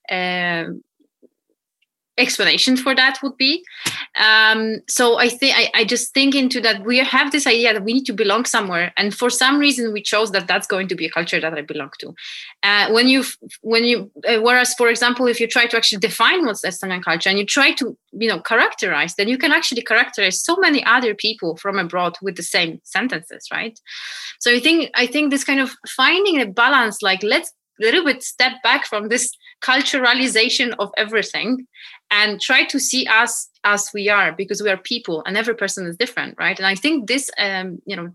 uh, 0.09 0.65
explanations 2.17 2.81
for 2.81 2.95
that 2.95 3.19
would 3.21 3.37
be. 3.37 3.63
Um, 4.15 4.79
so 4.89 5.19
i 5.19 5.29
think 5.29 5.55
I, 5.73 5.83
just 5.85 6.13
think 6.13 6.35
into 6.35 6.59
that 6.61 6.83
we 6.83 6.97
have 6.97 7.31
this 7.31 7.47
idea 7.47 7.73
that 7.73 7.83
we 7.83 7.93
need 7.93 8.05
to 8.05 8.13
belong 8.13 8.45
somewhere. 8.45 8.91
And 8.97 9.13
for 9.13 9.29
some 9.29 9.59
reason 9.59 9.93
we 9.93 10.01
chose 10.01 10.31
that 10.31 10.47
that's 10.47 10.67
going 10.67 10.87
to 10.89 10.95
be 10.95 11.05
a 11.05 11.09
culture 11.09 11.39
that 11.39 11.53
i 11.53 11.61
belong 11.61 11.91
to. 11.99 12.13
Uh, 12.63 12.91
when 12.91 13.07
you 13.07 13.23
when 13.61 13.83
you 13.83 14.11
uh, 14.27 14.39
whereas 14.41 14.73
for 14.73 14.89
example 14.89 15.27
if 15.27 15.39
you 15.39 15.47
try 15.47 15.65
to 15.67 15.77
actually 15.77 15.99
define 15.99 16.45
what's 16.45 16.65
estonian 16.65 17.03
culture 17.03 17.29
and 17.29 17.39
you 17.39 17.45
try 17.45 17.71
to 17.71 17.97
you 18.11 18.27
know 18.27 18.39
characterize 18.41 19.15
then 19.15 19.27
you 19.27 19.37
can 19.37 19.51
actually 19.51 19.81
characterize 19.81 20.43
so 20.43 20.55
many 20.57 20.83
other 20.85 21.13
people 21.13 21.55
from 21.57 21.77
abroad 21.77 22.17
with 22.21 22.35
the 22.35 22.43
same 22.43 22.79
sentences 22.83 23.47
right? 23.51 23.79
So 24.39 24.51
i 24.51 24.59
think 24.59 24.89
i 24.95 25.05
think 25.05 25.31
this 25.31 25.43
kind 25.43 25.59
of 25.59 25.75
finding 25.87 26.41
a 26.41 26.45
balance 26.45 27.01
like 27.01 27.21
let's 27.23 27.53
little 27.79 28.03
bit 28.03 28.23
step 28.23 28.53
back 28.63 28.85
from 28.85 29.09
this 29.09 29.31
culturalization 29.61 30.73
of 30.79 30.89
everything 30.97 31.65
and 32.11 32.39
try 32.39 32.63
to 32.65 32.79
see 32.79 33.05
us 33.07 33.49
as 33.63 33.89
we 33.93 34.07
are 34.09 34.31
because 34.31 34.61
we 34.61 34.69
are 34.69 34.77
people 34.77 35.23
and 35.25 35.37
every 35.37 35.55
person 35.55 35.87
is 35.87 35.97
different 35.97 36.35
right? 36.39 36.57
And 36.57 36.67
i 36.67 36.75
think 36.75 37.07
this 37.07 37.29
um, 37.37 37.79
you 37.85 37.95
know 37.95 38.09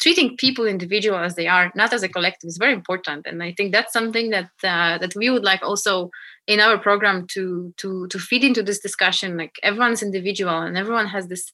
treating 0.00 0.36
people 0.36 0.66
individual 0.66 1.18
as 1.18 1.34
they 1.34 1.46
are 1.46 1.72
not 1.74 1.92
as 1.92 2.02
a 2.02 2.08
collective 2.08 2.48
is 2.48 2.58
very 2.58 2.72
important. 2.72 3.26
And 3.26 3.42
i 3.42 3.52
think 3.52 3.72
that's 3.72 3.92
something 3.92 4.30
that 4.30 4.50
uh, 4.64 4.98
that 4.98 5.14
we 5.16 5.30
would 5.30 5.44
like 5.44 5.62
also 5.62 6.10
in 6.46 6.60
our 6.60 6.78
program 6.78 7.26
to 7.34 7.72
to 7.78 8.06
to 8.08 8.18
feed 8.18 8.44
into 8.44 8.62
this 8.62 8.80
discussion. 8.80 9.36
Like 9.36 9.54
everyone's 9.62 10.02
individual 10.02 10.58
and 10.60 10.76
everyone 10.76 11.06
has 11.06 11.28
this 11.28 11.52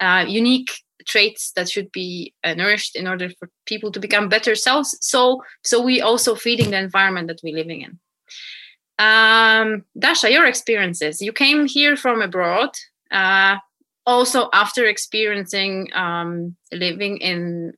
uh, 0.00 0.24
unique 0.28 0.70
traits 1.08 1.52
that 1.56 1.68
should 1.68 1.90
be 1.92 2.32
uh, 2.44 2.54
nourished 2.54 2.94
in 2.94 3.08
order 3.08 3.28
for 3.38 3.48
people 3.66 3.90
to 3.90 3.98
become 3.98 4.28
better 4.28 4.54
selves 4.54 4.96
so 5.00 5.42
so 5.64 5.82
we 5.82 6.00
also 6.00 6.34
feeding 6.34 6.70
the 6.70 6.78
environment 6.78 7.26
that 7.28 7.40
we're 7.42 7.56
living 7.56 7.80
in 7.82 7.98
um, 8.98 9.84
Dasha, 9.98 10.30
your 10.30 10.46
experiences. 10.46 11.22
You 11.22 11.32
came 11.32 11.66
here 11.66 11.96
from 11.96 12.20
abroad, 12.20 12.70
uh, 13.10 13.56
also 14.06 14.48
after 14.52 14.86
experiencing 14.86 15.90
um, 15.94 16.56
living 16.72 17.18
in 17.18 17.74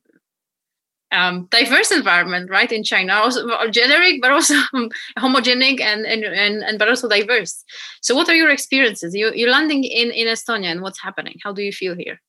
um, 1.11 1.47
diverse 1.51 1.91
environment, 1.91 2.49
right? 2.49 2.71
In 2.71 2.83
China, 2.83 3.15
also 3.15 3.69
generic, 3.69 4.21
but 4.21 4.31
also 4.31 4.55
homogenic 5.19 5.81
and, 5.81 6.05
and, 6.05 6.23
and, 6.23 6.63
and 6.63 6.79
but 6.79 6.87
also 6.87 7.09
diverse. 7.09 7.63
So, 8.01 8.15
what 8.15 8.29
are 8.29 8.35
your 8.35 8.49
experiences? 8.49 9.13
You, 9.13 9.31
you're 9.35 9.51
landing 9.51 9.83
in, 9.83 10.09
in 10.11 10.27
Estonia, 10.27 10.71
and 10.71 10.81
what's 10.81 11.01
happening? 11.01 11.35
How 11.43 11.51
do 11.51 11.61
you 11.61 11.73
feel 11.73 11.95
here? 11.95 12.21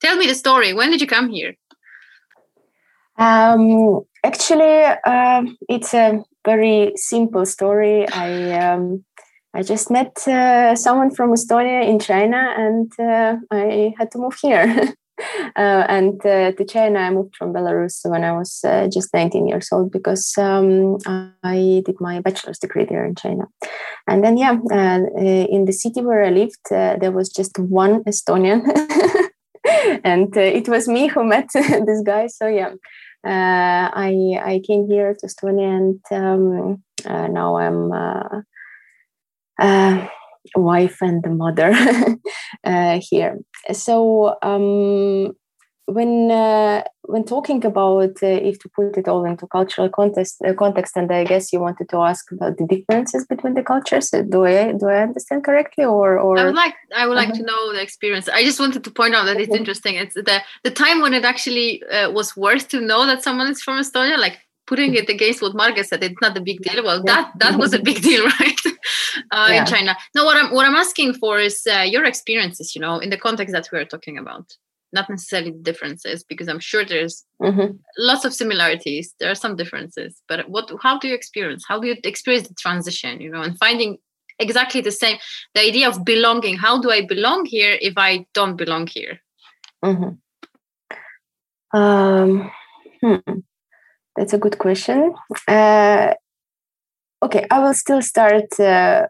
Tell 0.00 0.16
me 0.16 0.26
the 0.26 0.34
story. 0.34 0.74
When 0.74 0.90
did 0.90 1.00
you 1.00 1.06
come 1.06 1.30
here? 1.30 1.54
Um, 3.18 4.02
actually, 4.24 4.84
uh, 5.06 5.42
it's 5.68 5.94
a 5.94 6.22
very 6.44 6.92
simple 6.96 7.46
story. 7.46 8.06
I 8.08 8.52
um, 8.52 9.04
I 9.54 9.62
just 9.62 9.90
met 9.90 10.16
uh, 10.28 10.76
someone 10.76 11.14
from 11.14 11.32
Estonia 11.32 11.88
in 11.88 11.98
China, 11.98 12.54
and 12.58 12.92
uh, 13.00 13.36
I 13.50 13.94
had 13.98 14.10
to 14.10 14.18
move 14.18 14.36
here. 14.42 14.66
uh, 15.56 15.84
and 15.88 16.20
uh, 16.26 16.52
to 16.52 16.64
China, 16.66 16.98
I 16.98 17.10
moved 17.10 17.36
from 17.36 17.54
Belarus 17.54 18.00
when 18.04 18.22
I 18.22 18.32
was 18.32 18.60
uh, 18.64 18.86
just 18.92 19.14
19 19.14 19.48
years 19.48 19.68
old 19.72 19.90
because 19.90 20.34
um, 20.36 20.98
I 21.42 21.82
did 21.86 21.96
my 22.00 22.20
bachelor's 22.20 22.58
degree 22.58 22.84
there 22.84 23.06
in 23.06 23.14
China. 23.14 23.46
And 24.06 24.22
then, 24.22 24.36
yeah, 24.36 24.52
in 24.52 25.64
the 25.64 25.72
city 25.72 26.02
where 26.02 26.22
I 26.22 26.30
lived, 26.30 26.68
there 26.68 27.12
was 27.12 27.30
just 27.30 27.58
one 27.58 28.04
Estonian. 28.04 28.60
and 30.04 30.36
it 30.36 30.68
was 30.68 30.88
me 30.88 31.08
who 31.08 31.24
met 31.24 31.48
this 31.54 32.02
guy. 32.04 32.26
So, 32.26 32.46
yeah, 32.46 32.72
uh, 33.26 33.90
I 33.94 34.38
I 34.42 34.60
came 34.66 34.86
here 34.88 35.16
to 35.18 35.26
Estonia 35.26 35.76
and 35.76 36.00
um, 36.10 36.82
uh, 37.04 37.26
now 37.28 37.56
I'm 37.56 37.92
uh, 37.92 38.42
a 39.58 40.08
wife 40.56 40.98
and 41.00 41.24
a 41.26 41.30
mother 41.30 41.72
here. 43.10 43.38
So 43.72 44.36
um, 44.42 45.32
when 45.86 46.30
uh, 46.32 46.82
when 47.02 47.24
talking 47.24 47.64
about 47.64 48.20
uh, 48.22 48.26
if 48.26 48.58
to 48.58 48.68
put 48.68 48.96
it 48.98 49.06
all 49.06 49.24
into 49.24 49.46
cultural 49.46 49.88
context 49.88 50.42
uh, 50.44 50.52
context 50.52 50.96
and 50.96 51.12
i 51.12 51.22
guess 51.22 51.52
you 51.52 51.60
wanted 51.60 51.88
to 51.88 51.98
ask 51.98 52.30
about 52.32 52.56
the 52.58 52.66
differences 52.66 53.24
between 53.26 53.54
the 53.54 53.62
cultures 53.62 54.10
do 54.10 54.44
i 54.44 54.72
do 54.72 54.88
i 54.88 55.02
understand 55.02 55.44
correctly 55.44 55.84
or 55.84 56.18
or 56.18 56.38
i 56.38 56.44
would 56.44 56.56
like 56.56 56.74
i 56.96 57.06
would 57.06 57.14
like 57.14 57.28
uh-huh. 57.28 57.38
to 57.38 57.44
know 57.44 57.72
the 57.72 57.80
experience 57.80 58.28
i 58.28 58.42
just 58.42 58.58
wanted 58.58 58.82
to 58.82 58.90
point 58.90 59.14
out 59.14 59.24
that 59.24 59.40
it's 59.40 59.54
interesting 59.54 59.94
it's 59.94 60.14
the 60.14 60.42
the 60.64 60.70
time 60.70 61.00
when 61.00 61.14
it 61.14 61.24
actually 61.24 61.82
uh, 61.84 62.10
was 62.10 62.36
worth 62.36 62.66
to 62.68 62.80
know 62.80 63.06
that 63.06 63.22
someone 63.22 63.48
is 63.48 63.62
from 63.62 63.78
estonia 63.78 64.18
like 64.18 64.38
putting 64.66 64.94
it 64.94 65.08
against 65.08 65.40
what 65.40 65.54
Margaret 65.54 65.86
said, 65.86 66.02
it's 66.02 66.20
not 66.20 66.36
a 66.36 66.40
big 66.40 66.60
deal. 66.60 66.82
Well, 66.82 67.00
that 67.04 67.30
that 67.38 67.56
was 67.56 67.72
a 67.72 67.78
big 67.78 68.02
deal, 68.02 68.24
right? 68.40 68.60
Uh, 69.30 69.46
yeah. 69.48 69.60
In 69.60 69.66
China. 69.66 69.96
No, 70.12 70.24
what 70.24 70.36
I'm 70.36 70.52
what 70.52 70.66
I'm 70.66 70.74
asking 70.74 71.14
for 71.14 71.38
is 71.38 71.64
uh, 71.72 71.82
your 71.82 72.04
experiences. 72.04 72.74
You 72.74 72.80
know, 72.80 72.98
in 72.98 73.10
the 73.10 73.16
context 73.16 73.52
that 73.52 73.68
we 73.70 73.78
are 73.78 73.84
talking 73.84 74.18
about 74.18 74.56
not 74.96 75.08
necessarily 75.08 75.52
differences 75.68 76.24
because 76.30 76.48
i'm 76.48 76.64
sure 76.70 76.84
there's 76.84 77.16
mm-hmm. 77.40 77.70
lots 77.98 78.24
of 78.24 78.32
similarities 78.34 79.14
there 79.18 79.30
are 79.30 79.40
some 79.44 79.54
differences 79.60 80.12
but 80.28 80.48
what 80.48 80.70
how 80.82 80.94
do 80.98 81.06
you 81.08 81.14
experience 81.14 81.62
how 81.68 81.78
do 81.80 81.86
you 81.88 81.96
experience 82.12 82.48
the 82.48 82.54
transition 82.64 83.20
you 83.20 83.30
know 83.30 83.42
and 83.46 83.58
finding 83.58 83.98
exactly 84.38 84.80
the 84.80 84.96
same 85.02 85.18
the 85.54 85.60
idea 85.60 85.88
of 85.88 86.04
belonging 86.04 86.56
how 86.56 86.74
do 86.80 86.90
i 86.90 87.00
belong 87.14 87.46
here 87.46 87.74
if 87.80 87.94
i 87.96 88.12
don't 88.34 88.56
belong 88.56 88.86
here 88.86 89.20
mm-hmm. 89.84 90.10
um, 91.78 92.50
hmm. 93.00 93.38
that's 94.16 94.32
a 94.32 94.42
good 94.44 94.58
question 94.58 95.14
uh, 95.48 96.12
okay 97.22 97.46
i 97.50 97.58
will 97.62 97.74
still 97.84 98.02
start 98.02 98.50
uh, 98.60 99.06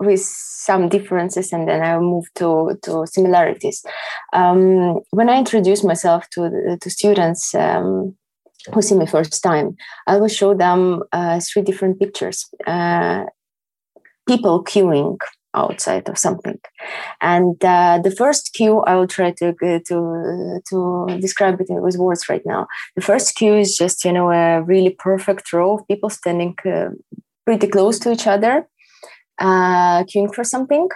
with 0.00 0.20
some 0.20 0.88
differences 0.88 1.52
and 1.52 1.68
then 1.68 1.82
I'll 1.82 2.00
move 2.00 2.26
to, 2.36 2.78
to 2.82 3.06
similarities. 3.06 3.84
Um, 4.32 5.00
when 5.10 5.28
I 5.28 5.38
introduce 5.38 5.82
myself 5.82 6.28
to, 6.30 6.78
to 6.80 6.90
students 6.90 7.54
um, 7.54 8.16
who 8.72 8.82
see 8.82 8.94
me 8.94 9.06
first 9.06 9.42
time, 9.42 9.76
I 10.06 10.18
will 10.18 10.28
show 10.28 10.54
them 10.54 11.02
uh, 11.12 11.40
three 11.40 11.62
different 11.62 11.98
pictures. 11.98 12.46
Uh, 12.66 13.24
people 14.26 14.62
queuing 14.62 15.18
outside 15.54 16.08
of 16.08 16.18
something. 16.18 16.58
And 17.20 17.62
uh, 17.64 17.98
the 18.02 18.10
first 18.10 18.52
queue, 18.54 18.80
I 18.80 18.94
will 18.96 19.06
try 19.06 19.32
to 19.32 19.48
uh, 19.48 19.80
to 19.88 20.60
to 20.68 21.18
describe 21.20 21.60
it 21.60 21.68
with 21.70 21.96
words 21.96 22.28
right 22.28 22.44
now. 22.44 22.66
The 22.94 23.02
first 23.02 23.34
queue 23.34 23.54
is 23.54 23.76
just 23.76 24.04
you 24.04 24.12
know 24.12 24.30
a 24.30 24.62
really 24.62 24.90
perfect 24.90 25.52
row 25.52 25.74
of 25.74 25.88
people 25.88 26.10
standing 26.10 26.54
uh, 26.64 26.90
pretty 27.46 27.66
close 27.66 27.98
to 28.00 28.12
each 28.12 28.26
other, 28.26 28.68
uh, 29.38 30.04
queuing 30.04 30.34
for 30.34 30.44
something. 30.44 30.88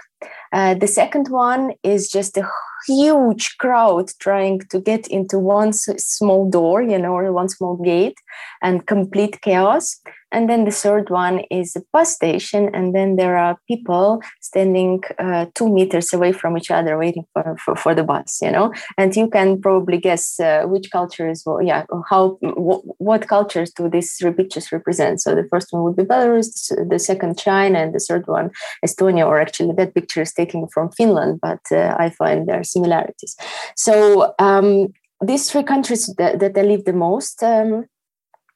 Uh, 0.51 0.75
the 0.75 0.87
second 0.87 1.27
one 1.29 1.73
is 1.83 2.09
just 2.09 2.37
a 2.37 2.47
huge 2.87 3.57
crowd 3.57 4.09
trying 4.19 4.59
to 4.69 4.79
get 4.79 5.07
into 5.07 5.39
one 5.39 5.73
small 5.73 6.49
door, 6.49 6.81
you 6.81 6.97
know, 6.97 7.13
or 7.13 7.31
one 7.31 7.49
small 7.49 7.77
gate 7.77 8.17
and 8.61 8.85
complete 8.85 9.41
chaos. 9.41 9.99
And 10.33 10.49
then 10.49 10.65
the 10.65 10.71
third 10.71 11.09
one 11.09 11.41
is 11.51 11.75
a 11.75 11.83
bus 11.93 12.13
station. 12.13 12.69
And 12.73 12.93
then 12.93 13.15
there 13.15 13.37
are 13.37 13.57
people 13.67 14.21
standing 14.41 15.03
uh, 15.19 15.45
two 15.55 15.69
meters 15.69 16.11
away 16.11 16.31
from 16.31 16.57
each 16.57 16.71
other 16.71 16.97
waiting 16.97 17.25
for, 17.33 17.55
for, 17.63 17.75
for, 17.75 17.95
the 17.95 18.03
bus, 18.03 18.39
you 18.41 18.51
know. 18.51 18.73
And 18.97 19.15
you 19.15 19.29
can 19.29 19.61
probably 19.61 19.97
guess 19.97 20.39
uh, 20.39 20.63
which 20.63 20.91
cultures, 20.91 21.43
well, 21.45 21.61
yeah, 21.61 21.85
how, 22.09 22.37
what 22.41 23.27
cultures 23.27 23.71
do 23.71 23.89
these 23.89 24.13
three 24.15 24.33
pictures 24.33 24.71
represent. 24.71 25.21
So 25.21 25.35
the 25.35 25.47
first 25.49 25.67
one 25.71 25.83
would 25.83 25.95
be 25.95 26.03
Belarus, 26.03 26.71
the 26.89 26.99
second 26.99 27.37
China, 27.37 27.79
and 27.79 27.93
the 27.93 27.99
third 27.99 28.27
one 28.27 28.49
Estonia, 28.85 29.25
or 29.25 29.39
actually 29.39 29.73
that 29.75 29.93
picture 29.93 30.21
is 30.21 30.33
taken 30.33 30.67
from 30.67 30.91
Finland, 30.91 31.39
but 31.41 31.61
uh, 31.71 31.95
I 31.97 32.09
find 32.09 32.47
there 32.47 32.59
are 32.59 32.63
similarities. 32.63 33.35
So 33.75 34.33
um, 34.39 34.93
these 35.21 35.49
three 35.49 35.63
countries 35.63 36.13
that, 36.17 36.39
that 36.39 36.57
I 36.57 36.61
live 36.61 36.85
the 36.85 36.93
most, 36.93 37.43
um, 37.43 37.85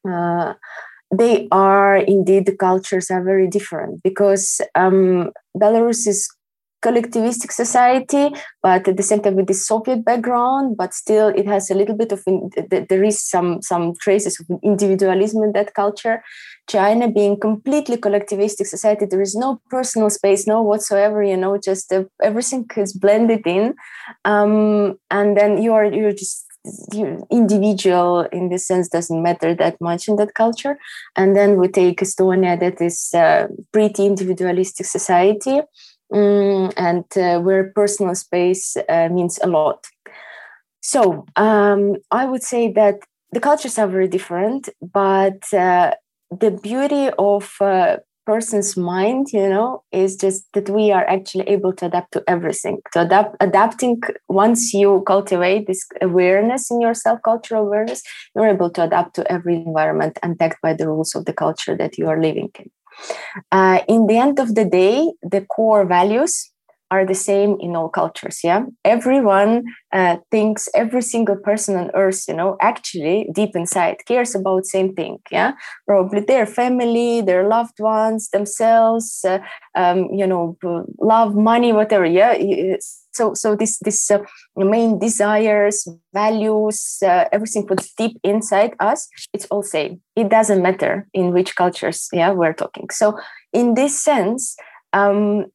uh, 0.10 0.54
they 1.16 1.48
are 1.52 1.98
indeed 1.98 2.46
the 2.46 2.56
cultures 2.56 3.10
are 3.10 3.24
very 3.24 3.48
different 3.48 4.02
because 4.04 4.62
um, 4.76 5.32
Belarus 5.56 6.08
is 6.08 6.30
collectivistic 6.84 7.52
society, 7.52 8.30
but 8.62 8.88
at 8.88 8.98
the 8.98 9.04
same 9.04 9.22
time 9.22 9.36
with 9.36 9.48
the 9.48 9.54
Soviet 9.54 10.06
background, 10.06 10.78
but 10.78 10.94
still 10.94 11.30
it 11.30 11.48
has 11.48 11.70
a 11.72 11.76
little 11.76 11.96
bit 11.96 12.12
of 12.12 12.22
in, 12.28 12.50
there 12.90 13.04
is 13.04 13.22
some 13.22 13.62
some 13.62 13.94
traces 14.00 14.40
of 14.40 14.46
individualism 14.64 15.44
in 15.44 15.54
that 15.54 15.74
culture. 15.74 16.24
China 16.70 17.10
being 17.10 17.40
completely 17.40 17.98
collectivistic 17.98 18.68
society, 18.68 19.06
there 19.06 19.22
is 19.22 19.36
no 19.36 19.60
personal 19.70 20.10
space, 20.10 20.46
no 20.46 20.62
whatsoever. 20.62 21.24
You 21.24 21.38
know, 21.38 21.58
just 21.58 21.92
uh, 21.92 22.04
everything 22.22 22.68
is 22.76 22.94
blended 22.94 23.48
in, 23.48 23.74
um, 24.26 25.00
and 25.10 25.36
then 25.38 25.62
you 25.62 25.74
are 25.74 25.86
you're 25.86 26.12
just 26.12 26.47
individual 27.30 28.22
in 28.32 28.50
this 28.50 28.68
sense 28.68 28.90
doesn't 28.90 29.22
matter 29.22 29.54
that 29.56 29.80
much 29.82 30.08
in 30.08 30.16
that 30.18 30.34
culture. 30.34 30.78
And 31.16 31.36
then 31.36 31.58
we 31.58 31.68
take 31.68 32.02
estonia 32.02 32.60
that 32.60 32.82
is 32.82 33.12
a 33.14 33.48
pretty 33.72 34.06
individualistic 34.06 34.86
society. 34.86 35.62
Um, 36.14 36.72
and 36.78 37.04
uh, 37.18 37.42
where 37.42 37.74
personal 37.76 38.16
space 38.16 38.78
uh, 38.88 39.10
means 39.10 39.40
a 39.44 39.48
lot. 39.48 39.88
So 40.82 41.26
um, 41.36 41.98
i 42.12 42.26
would 42.26 42.44
say 42.44 42.72
that 42.72 43.00
the 43.34 43.42
cultures 43.42 43.78
are 43.78 43.88
very 43.88 44.08
different 44.08 44.70
but 44.82 45.54
uh, 45.54 45.92
the 46.32 46.52
beauty 46.52 47.10
of 47.20 47.54
uh, 47.62 47.98
person's 48.28 48.76
mind 48.76 49.28
you 49.32 49.48
know 49.54 49.82
is 50.04 50.18
just 50.24 50.40
that 50.54 50.70
we 50.78 50.92
are 50.98 51.06
actually 51.16 51.48
able 51.56 51.74
to 51.80 51.86
adapt 51.86 52.12
to 52.12 52.22
everything. 52.28 52.78
To 52.94 53.02
adapt 53.08 53.38
adapting 53.48 54.02
once 54.44 54.74
you 54.74 55.04
cultivate 55.14 55.66
this 55.68 55.82
awareness 56.02 56.70
in 56.72 56.82
yourself 56.88 57.20
cultural 57.30 57.66
awareness 57.68 58.02
you're 58.34 58.54
able 58.56 58.72
to 58.76 58.84
adapt 58.84 59.16
to 59.16 59.32
every 59.36 59.56
environment 59.56 60.20
and 60.22 60.38
tagged 60.40 60.60
by 60.62 60.74
the 60.74 60.88
rules 60.92 61.16
of 61.16 61.24
the 61.26 61.38
culture 61.44 61.76
that 61.82 61.98
you 61.98 62.06
are 62.12 62.22
living 62.28 62.52
in. 62.60 62.70
Uh, 63.52 63.80
in 63.88 64.08
the 64.08 64.18
end 64.26 64.40
of 64.40 64.56
the 64.60 64.66
day 64.66 64.98
the 65.34 65.42
core 65.56 65.86
values 65.98 66.34
are 66.92 67.06
the 67.06 67.16
same 67.16 67.58
in 67.60 67.76
all 67.76 67.90
cultures 67.90 68.40
yeah? 68.44 68.64
Everyone 68.86 69.64
uh, 69.94 70.18
thinks 70.32 70.70
every 70.74 71.02
single 71.02 71.36
person 71.38 71.76
on 71.76 71.92
earth 71.94 72.26
you 72.28 72.34
know 72.34 72.58
actually 72.62 73.30
deep 73.34 73.56
inside 73.56 73.98
cares 74.08 74.36
about 74.36 74.66
same 74.66 74.94
thing 74.94 75.20
yeah? 75.32 75.54
Probably 75.88 76.22
their 76.22 76.46
family 76.46 77.22
their 77.22 77.48
loved 77.48 77.80
ones 77.80 78.30
themselves 78.30 79.26
uh, 79.28 79.40
um, 79.76 80.10
you 80.14 80.28
know 80.28 80.58
love 81.02 81.36
money 81.36 81.74
whatever 81.74 82.06
yeah? 82.06 82.36
So 83.14 83.34
so 83.34 83.56
this 83.56 83.80
this 83.80 84.12
uh, 84.12 84.20
main 84.56 85.00
desires 85.00 85.88
values 86.14 87.00
uh, 87.04 87.26
everything 87.32 87.66
what's 87.68 87.94
deep 87.96 88.18
inside 88.24 88.76
us 88.80 89.08
it's 89.34 89.46
all 89.48 89.64
same. 89.64 90.02
It 90.16 90.30
doesn't 90.30 90.62
matter 90.62 91.08
in 91.14 91.32
which 91.34 91.56
cultures 91.56 92.08
yeah 92.14 92.32
we're 92.32 92.54
talking. 92.54 92.90
So 92.92 93.18
in 93.54 93.74
this 93.74 94.02
sense 94.02 94.56
um, 94.94 95.46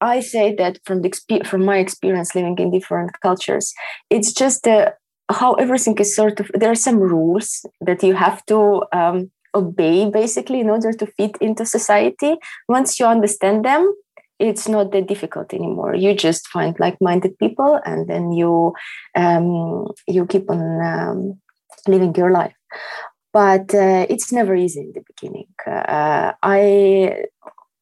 I 0.00 0.20
say 0.20 0.54
that 0.56 0.78
from 0.84 1.02
the 1.02 1.12
from 1.44 1.64
my 1.64 1.78
experience 1.78 2.34
living 2.34 2.58
in 2.58 2.70
different 2.70 3.12
cultures, 3.20 3.72
it's 4.10 4.32
just 4.32 4.66
uh, 4.66 4.90
how 5.30 5.54
everything 5.54 5.96
is 5.98 6.14
sort 6.14 6.40
of. 6.40 6.50
There 6.54 6.70
are 6.70 6.74
some 6.74 6.98
rules 6.98 7.64
that 7.80 8.02
you 8.02 8.14
have 8.14 8.44
to 8.46 8.82
um, 8.92 9.30
obey 9.54 10.10
basically 10.10 10.60
in 10.60 10.70
order 10.70 10.92
to 10.92 11.06
fit 11.06 11.36
into 11.40 11.64
society. 11.64 12.34
Once 12.68 12.98
you 12.98 13.06
understand 13.06 13.64
them, 13.64 13.94
it's 14.38 14.68
not 14.68 14.92
that 14.92 15.06
difficult 15.06 15.54
anymore. 15.54 15.94
You 15.94 16.14
just 16.14 16.48
find 16.48 16.78
like-minded 16.78 17.38
people, 17.38 17.80
and 17.84 18.08
then 18.08 18.32
you 18.32 18.74
um, 19.14 19.86
you 20.06 20.26
keep 20.26 20.50
on 20.50 20.60
um, 20.82 21.40
living 21.86 22.14
your 22.16 22.30
life. 22.30 22.54
But 23.32 23.74
uh, 23.74 24.06
it's 24.08 24.32
never 24.32 24.54
easy 24.54 24.80
in 24.80 24.92
the 24.94 25.02
beginning. 25.06 25.48
Uh, 25.66 26.32
I 26.42 27.24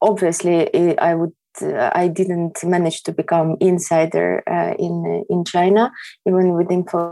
obviously 0.01 0.97
I 0.97 1.13
would 1.15 1.31
I 1.61 2.07
didn't 2.07 2.63
manage 2.63 3.03
to 3.03 3.11
become 3.11 3.57
insider 3.59 4.43
uh, 4.47 4.73
in 4.79 5.25
in 5.29 5.43
China 5.45 5.91
even 6.25 6.53
within 6.53 6.83
for 6.85 7.09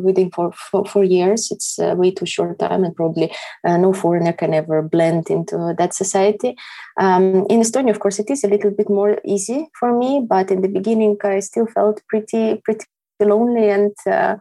within 0.00 0.30
for, 0.30 0.52
four 0.52 1.04
years. 1.04 1.50
It's 1.50 1.78
uh, 1.78 1.94
way 1.96 2.10
too 2.10 2.26
short 2.26 2.58
time, 2.58 2.84
and 2.84 2.94
probably 2.94 3.32
uh, 3.64 3.76
no 3.76 3.92
foreigner 3.92 4.32
can 4.32 4.54
ever 4.54 4.82
blend 4.82 5.30
into 5.30 5.74
that 5.78 5.94
society. 5.94 6.56
Um, 6.98 7.46
in 7.48 7.60
Estonia, 7.60 7.90
of 7.90 8.00
course, 8.00 8.18
it 8.18 8.30
is 8.30 8.44
a 8.44 8.48
little 8.48 8.70
bit 8.70 8.88
more 8.88 9.18
easy 9.24 9.68
for 9.78 9.96
me, 9.96 10.24
but 10.28 10.50
in 10.50 10.62
the 10.62 10.68
beginning, 10.68 11.16
I 11.22 11.40
still 11.40 11.66
felt 11.66 12.02
pretty 12.08 12.60
pretty 12.64 12.86
lonely 13.20 13.70
and. 13.70 13.94
Uh, 14.06 14.36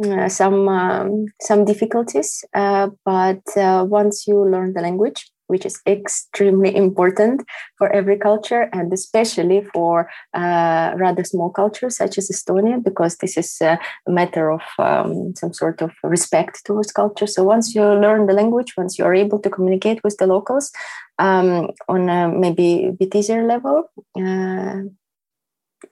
uh, 0.00 0.28
some 0.28 0.68
um, 0.68 1.26
some 1.42 1.64
difficulties, 1.64 2.44
but 2.54 3.42
once 3.56 4.28
you 4.28 4.48
learn 4.48 4.72
the 4.72 4.80
language, 4.80 5.28
which 5.48 5.66
is 5.66 5.80
extremely 5.86 6.74
important 6.74 7.44
for 7.76 7.90
every 7.92 8.16
culture 8.16 8.68
and 8.72 8.92
especially 8.92 9.62
for 9.74 10.08
uh, 10.34 10.92
rather 10.96 11.24
small 11.24 11.50
cultures 11.50 11.96
such 11.96 12.18
as 12.18 12.30
Estonia, 12.30 12.82
because 12.82 13.16
this 13.16 13.36
is 13.36 13.60
a 13.60 13.78
matter 14.06 14.50
of 14.50 14.62
um, 14.78 15.34
some 15.34 15.52
sort 15.52 15.82
of 15.82 15.90
respect 16.04 16.64
towards 16.64 16.92
culture. 16.92 17.26
So 17.26 17.42
once 17.42 17.74
you 17.74 17.82
learn 17.82 18.26
the 18.26 18.32
language, 18.32 18.74
once 18.76 18.98
you're 18.98 19.14
able 19.14 19.38
to 19.40 19.50
communicate 19.50 20.02
with 20.04 20.16
the 20.18 20.26
locals 20.26 20.70
um, 21.18 21.70
on 21.88 22.08
a 22.08 22.28
maybe 22.28 22.86
a 22.86 22.92
bit 22.92 23.14
easier 23.14 23.46
level, 23.46 23.90
uh, 24.16 24.82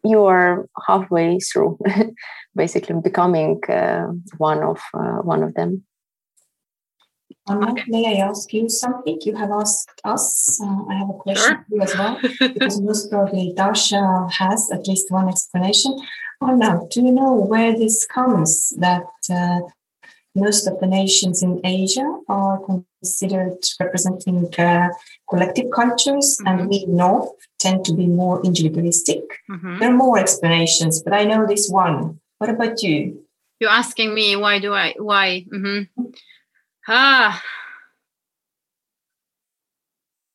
you 0.04 0.24
are 0.24 0.68
halfway 0.86 1.38
through, 1.38 1.78
basically 2.56 2.96
becoming 3.02 3.60
uh, 3.68 4.06
one 4.38 4.62
of 4.62 4.80
uh, 4.94 5.18
one 5.22 5.42
of 5.42 5.54
them. 5.54 5.84
Anna, 7.48 7.70
okay. 7.70 7.84
may 7.86 8.16
I 8.16 8.26
ask 8.26 8.52
you 8.52 8.68
something? 8.68 9.18
You 9.22 9.36
have 9.36 9.50
asked 9.50 10.00
us. 10.04 10.60
Uh, 10.60 10.84
I 10.90 10.94
have 10.94 11.10
a 11.10 11.14
question 11.14 11.46
sure. 11.46 11.64
for 11.68 11.74
you 11.76 11.82
as 11.82 11.94
well, 11.96 12.20
because 12.54 12.80
most 12.80 13.10
probably 13.10 13.52
Dasha 13.56 14.28
has 14.32 14.70
at 14.72 14.86
least 14.88 15.10
one 15.10 15.28
explanation. 15.28 15.96
Anna, 16.40 16.80
do 16.90 17.02
you 17.02 17.12
know 17.12 17.32
where 17.34 17.76
this 17.76 18.04
comes 18.06 18.70
that 18.78 19.06
uh, 19.30 19.60
most 20.34 20.66
of 20.66 20.78
the 20.80 20.86
nations 20.86 21.42
in 21.42 21.60
Asia 21.64 22.20
are 22.28 22.58
considered 22.58 23.58
representing 23.80 24.52
uh, 24.58 24.88
collective 25.30 25.70
cultures, 25.74 26.38
mm-hmm. 26.38 26.46
and 26.46 26.68
we 26.68 26.84
North 26.86 27.30
tend 27.58 27.84
to 27.86 27.94
be 27.94 28.06
more 28.06 28.44
individualistic? 28.44 29.22
Mm-hmm. 29.50 29.78
There 29.78 29.90
are 29.90 29.96
more 29.96 30.18
explanations, 30.18 31.02
but 31.02 31.12
I 31.12 31.24
know 31.24 31.46
this 31.46 31.68
one. 31.70 32.20
What 32.38 32.50
about 32.50 32.82
you? 32.82 33.22
You're 33.60 33.70
asking 33.70 34.14
me 34.14 34.36
why 34.36 34.58
do 34.58 34.74
I 34.74 34.94
why? 34.98 35.46
Mm-hmm. 35.50 36.10
Ah. 36.88 37.42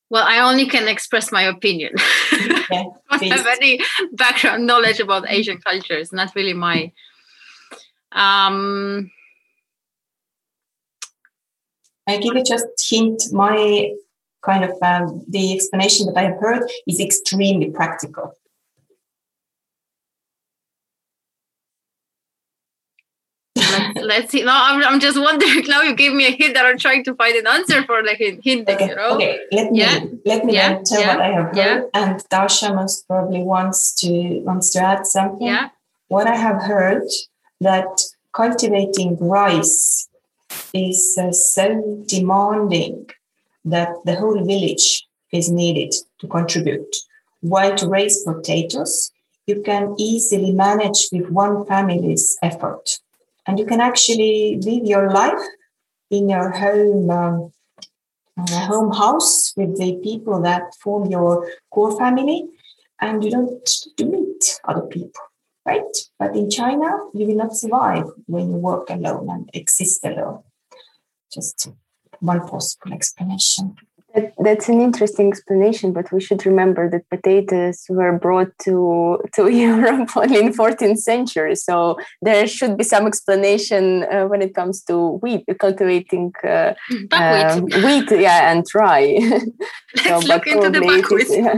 Well, 0.10 0.26
I 0.28 0.40
only 0.40 0.66
can 0.66 0.90
express 0.90 1.32
my 1.32 1.44
opinion. 1.44 1.94
Yeah, 2.34 2.84
I 3.10 3.18
don't 3.18 3.32
have 3.32 3.48
any 3.48 3.80
background 4.12 4.68
knowledge 4.68 5.00
about 5.00 5.30
Asian 5.30 5.60
cultures. 5.60 6.12
Not 6.12 6.36
really 6.36 6.54
my. 6.54 6.92
Um, 8.12 9.10
I 12.08 12.18
give 12.18 12.36
you 12.36 12.44
just 12.44 12.66
hint. 12.90 13.24
My 13.32 13.92
kind 14.44 14.66
of 14.66 14.72
um, 14.82 15.24
the 15.30 15.54
explanation 15.56 16.08
that 16.08 16.18
I 16.18 16.24
have 16.24 16.40
heard 16.42 16.70
is 16.88 17.00
extremely 17.00 17.72
practical. 17.72 18.34
Let's, 23.72 24.02
let's 24.02 24.32
see. 24.32 24.44
Now 24.44 24.60
I'm, 24.66 24.84
I'm 24.84 25.00
just 25.00 25.20
wondering. 25.20 25.66
Now 25.68 25.82
you 25.82 25.96
gave 25.96 26.14
me 26.14 26.28
a 26.28 26.32
hint 26.32 26.54
that 26.56 26.66
I'm 26.66 26.78
trying 26.78 27.04
to 27.06 27.16
find 27.16 27.36
an 27.36 27.48
answer 27.48 27.84
for 27.84 28.04
the 28.04 28.12
a 28.12 28.16
hint. 28.42 28.70
Okay. 28.70 28.88
You 28.88 28.96
know? 28.96 29.16
Okay. 29.16 29.40
Let 29.52 29.72
me 29.72 29.80
yeah. 29.80 30.06
let 30.26 30.46
me 30.46 30.54
yeah. 30.54 30.82
tell 30.86 31.02
yeah. 31.02 31.16
what 31.16 31.22
I 31.22 31.32
have 31.32 31.46
heard. 31.46 31.56
Yeah. 31.56 31.82
And 31.94 32.24
Dasha 32.30 32.74
most 32.74 33.08
probably 33.08 33.44
wants 33.44 33.94
to 34.02 34.40
wants 34.42 34.72
to 34.72 34.80
add 34.80 35.06
something. 35.06 35.48
Yeah. 35.48 35.70
What 36.08 36.28
I 36.28 36.36
have 36.36 36.62
heard 36.62 37.08
that 37.62 38.02
cultivating 38.34 39.18
rice 39.20 40.10
is 40.74 41.18
uh, 41.22 41.32
so 41.32 42.04
demanding 42.08 43.10
that 43.66 43.90
the 44.06 44.16
whole 44.16 44.44
village 44.44 45.08
is 45.32 45.50
needed 45.50 45.94
to 46.20 46.28
contribute. 46.28 46.96
While 47.42 47.76
to 47.76 47.88
raise 47.88 48.24
potatoes, 48.24 49.12
you 49.48 49.62
can 49.62 49.96
easily 49.98 50.52
manage 50.52 51.10
with 51.12 51.30
one 51.30 51.66
family's 51.66 52.38
effort 52.42 53.00
and 53.48 53.60
you 53.60 53.66
can 53.66 53.82
actually 53.82 54.60
live 54.62 54.86
your 54.86 55.12
life 55.12 55.42
in 56.10 56.30
your 56.30 56.52
home 56.52 57.10
um, 57.10 57.52
uh, 58.38 58.66
home 58.68 58.92
house 58.94 59.54
with 59.58 59.78
the 59.78 60.00
people 60.04 60.42
that 60.42 60.74
form 60.82 61.10
your 61.12 61.48
core 61.70 61.98
family. 61.98 62.48
And 63.00 63.24
you 63.24 63.32
don't 63.32 63.70
meet 64.00 64.60
other 64.68 64.84
people 64.84 65.24
right? 65.66 65.96
But 66.20 66.36
in 66.36 66.50
china 66.50 66.88
you 67.14 67.28
will 67.28 67.36
not 67.36 67.56
survive 67.56 68.06
when 68.28 68.50
you 68.50 68.58
work 68.58 68.90
alone 68.90 69.30
and 69.30 69.50
exist 69.54 70.06
alone. 70.06 70.44
Just 71.32 71.70
one 72.20 72.48
possible 72.48 72.94
explanation 72.94 73.76
that, 74.14 74.34
that's 74.38 74.70
an 74.70 74.82
interesting 74.82 75.28
explanation, 75.30 75.94
but 75.94 76.12
we 76.12 76.22
should 76.22 76.46
remember 76.46 76.90
that 76.90 77.10
potatoes 77.10 77.86
were 77.90 78.18
brought 78.18 78.52
to 78.64 79.20
to 79.36 79.50
Europe 79.50 80.16
only 80.16 80.40
in 80.40 80.54
14th 80.54 80.98
century. 81.00 81.56
So 81.56 81.98
there 82.22 82.48
should 82.48 82.78
be 82.78 82.84
some 82.84 83.08
explanation 83.08 84.04
uh, 84.04 84.26
when 84.26 84.42
it 84.42 84.54
comes 84.54 84.84
to 84.84 85.20
wheat, 85.22 85.46
cultivating 85.60 86.34
uh, 86.44 86.74
uh, 87.12 87.62
wheat, 87.62 88.12
yeah, 88.12 88.52
and 88.52 88.66
rye. 88.74 89.20
Let's 90.06 90.28
look 90.28 90.48
into 90.48 90.70
the 90.70 90.82
buckwheat. 90.82 91.28
Yeah. 91.30 91.56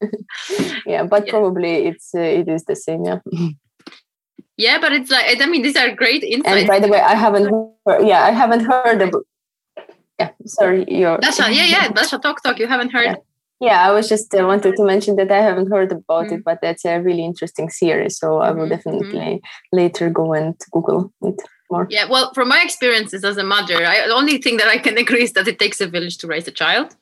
yeah, 0.86 1.02
but 1.04 1.26
yeah. 1.26 1.32
probably 1.32 1.86
it's 1.86 2.14
uh, 2.14 2.20
it 2.20 2.48
is 2.48 2.64
the 2.64 2.76
same. 2.76 3.04
Yeah. 3.04 3.18
Yeah, 4.58 4.78
but 4.80 4.92
it's 4.92 5.10
like 5.10 5.40
I 5.40 5.46
mean 5.46 5.62
these 5.62 5.76
are 5.76 5.94
great 5.94 6.22
insights. 6.22 6.56
And 6.56 6.66
by 6.66 6.78
the 6.80 6.88
way, 6.88 7.00
I 7.00 7.14
haven't 7.14 7.50
heard, 7.86 8.06
yeah 8.06 8.24
I 8.24 8.30
haven't 8.30 8.64
heard 8.64 9.02
about 9.02 9.26
yeah 10.18 10.30
sorry 10.44 10.84
you're 10.88 11.18
Dasha, 11.18 11.52
yeah 11.52 11.64
yeah 11.64 11.88
Dasha, 11.96 12.18
talk 12.18 12.42
talk 12.42 12.58
you 12.58 12.66
haven't 12.66 12.92
heard 12.92 13.04
yeah. 13.04 13.16
Yeah, 13.58 13.88
I 13.88 13.90
was 13.90 14.06
just 14.06 14.34
uh, 14.34 14.46
wanted 14.46 14.76
to 14.76 14.84
mention 14.84 15.16
that 15.16 15.32
I 15.32 15.40
haven't 15.40 15.70
heard 15.70 15.90
about 15.90 16.26
mm. 16.26 16.32
it, 16.32 16.44
but 16.44 16.58
that's 16.60 16.84
a 16.84 16.98
really 16.98 17.24
interesting 17.24 17.70
series. 17.70 18.18
So 18.18 18.40
I 18.40 18.50
will 18.50 18.64
mm-hmm. 18.64 18.68
definitely 18.68 19.08
mm-hmm. 19.08 19.76
later 19.76 20.10
go 20.10 20.34
and 20.34 20.54
Google 20.72 21.10
it 21.22 21.40
more. 21.70 21.86
Yeah, 21.88 22.06
well, 22.08 22.32
from 22.34 22.48
my 22.48 22.60
experiences 22.62 23.24
as 23.24 23.38
a 23.38 23.44
mother, 23.44 23.76
I, 23.76 24.06
the 24.06 24.14
only 24.14 24.38
thing 24.38 24.58
that 24.58 24.68
I 24.68 24.76
can 24.76 24.98
agree 25.04 25.22
is 25.22 25.32
that 25.32 25.48
it 25.48 25.58
takes 25.58 25.80
a 25.80 25.88
village 25.88 26.18
to 26.18 26.26
raise 26.26 26.46
a 26.46 26.50
child. 26.50 26.94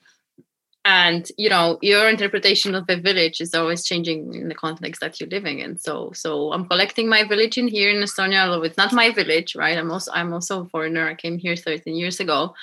And 0.84 1.30
you 1.38 1.48
know 1.48 1.78
your 1.80 2.08
interpretation 2.08 2.74
of 2.74 2.84
a 2.88 3.00
village 3.00 3.40
is 3.40 3.54
always 3.54 3.84
changing 3.84 4.34
in 4.34 4.48
the 4.48 4.54
context 4.54 5.00
that 5.00 5.18
you're 5.18 5.30
living 5.30 5.60
in. 5.60 5.78
So 5.78 6.12
so 6.14 6.52
i'm 6.52 6.66
collecting 6.66 7.08
my 7.08 7.24
village 7.24 7.56
in 7.56 7.68
here 7.68 7.90
in 7.90 8.02
estonia 8.02 8.46
although 8.46 8.62
it's 8.62 8.76
not 8.76 8.92
my 8.92 9.10
village 9.10 9.54
right? 9.54 9.78
I'm 9.78 9.90
also 9.90 10.12
i'm 10.12 10.32
also 10.32 10.62
a 10.62 10.68
foreigner. 10.68 11.08
I 11.08 11.14
came 11.14 11.38
here 11.38 11.56
13 11.56 11.96
years 11.96 12.20
ago. 12.20 12.54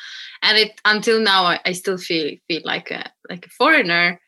And 0.43 0.57
it 0.57 0.79
until 0.85 1.19
now 1.19 1.45
i, 1.45 1.59
I 1.65 1.71
still 1.71 1.97
feel 1.97 2.35
feel 2.47 2.61
like 2.63 2.91
a 2.91 3.11
like 3.29 3.45
a 3.45 3.49
foreigner. 3.49 4.19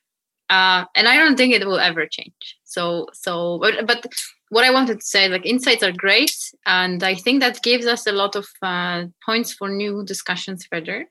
Uh, 0.49 0.85
and 0.95 1.07
i 1.07 1.15
don't 1.17 1.37
think 1.37 1.53
it 1.53 1.65
will 1.65 1.79
ever 1.79 2.07
change. 2.07 2.57
So 2.63 3.07
so 3.13 3.59
but, 3.59 3.85
but 3.85 4.05
what 4.49 4.65
i 4.65 4.71
wanted 4.71 5.01
to 5.01 5.05
say 5.05 5.29
like 5.29 5.45
insights 5.45 5.83
are 5.83 5.91
great. 5.91 6.35
And 6.65 7.03
i 7.03 7.13
think 7.13 7.41
that 7.41 7.61
gives 7.61 7.85
us 7.85 8.07
a 8.07 8.11
lot 8.11 8.35
of 8.35 8.47
uh, 8.63 9.05
points 9.23 9.53
for 9.53 9.69
new 9.69 10.03
discussions 10.03 10.65
further 10.65 11.07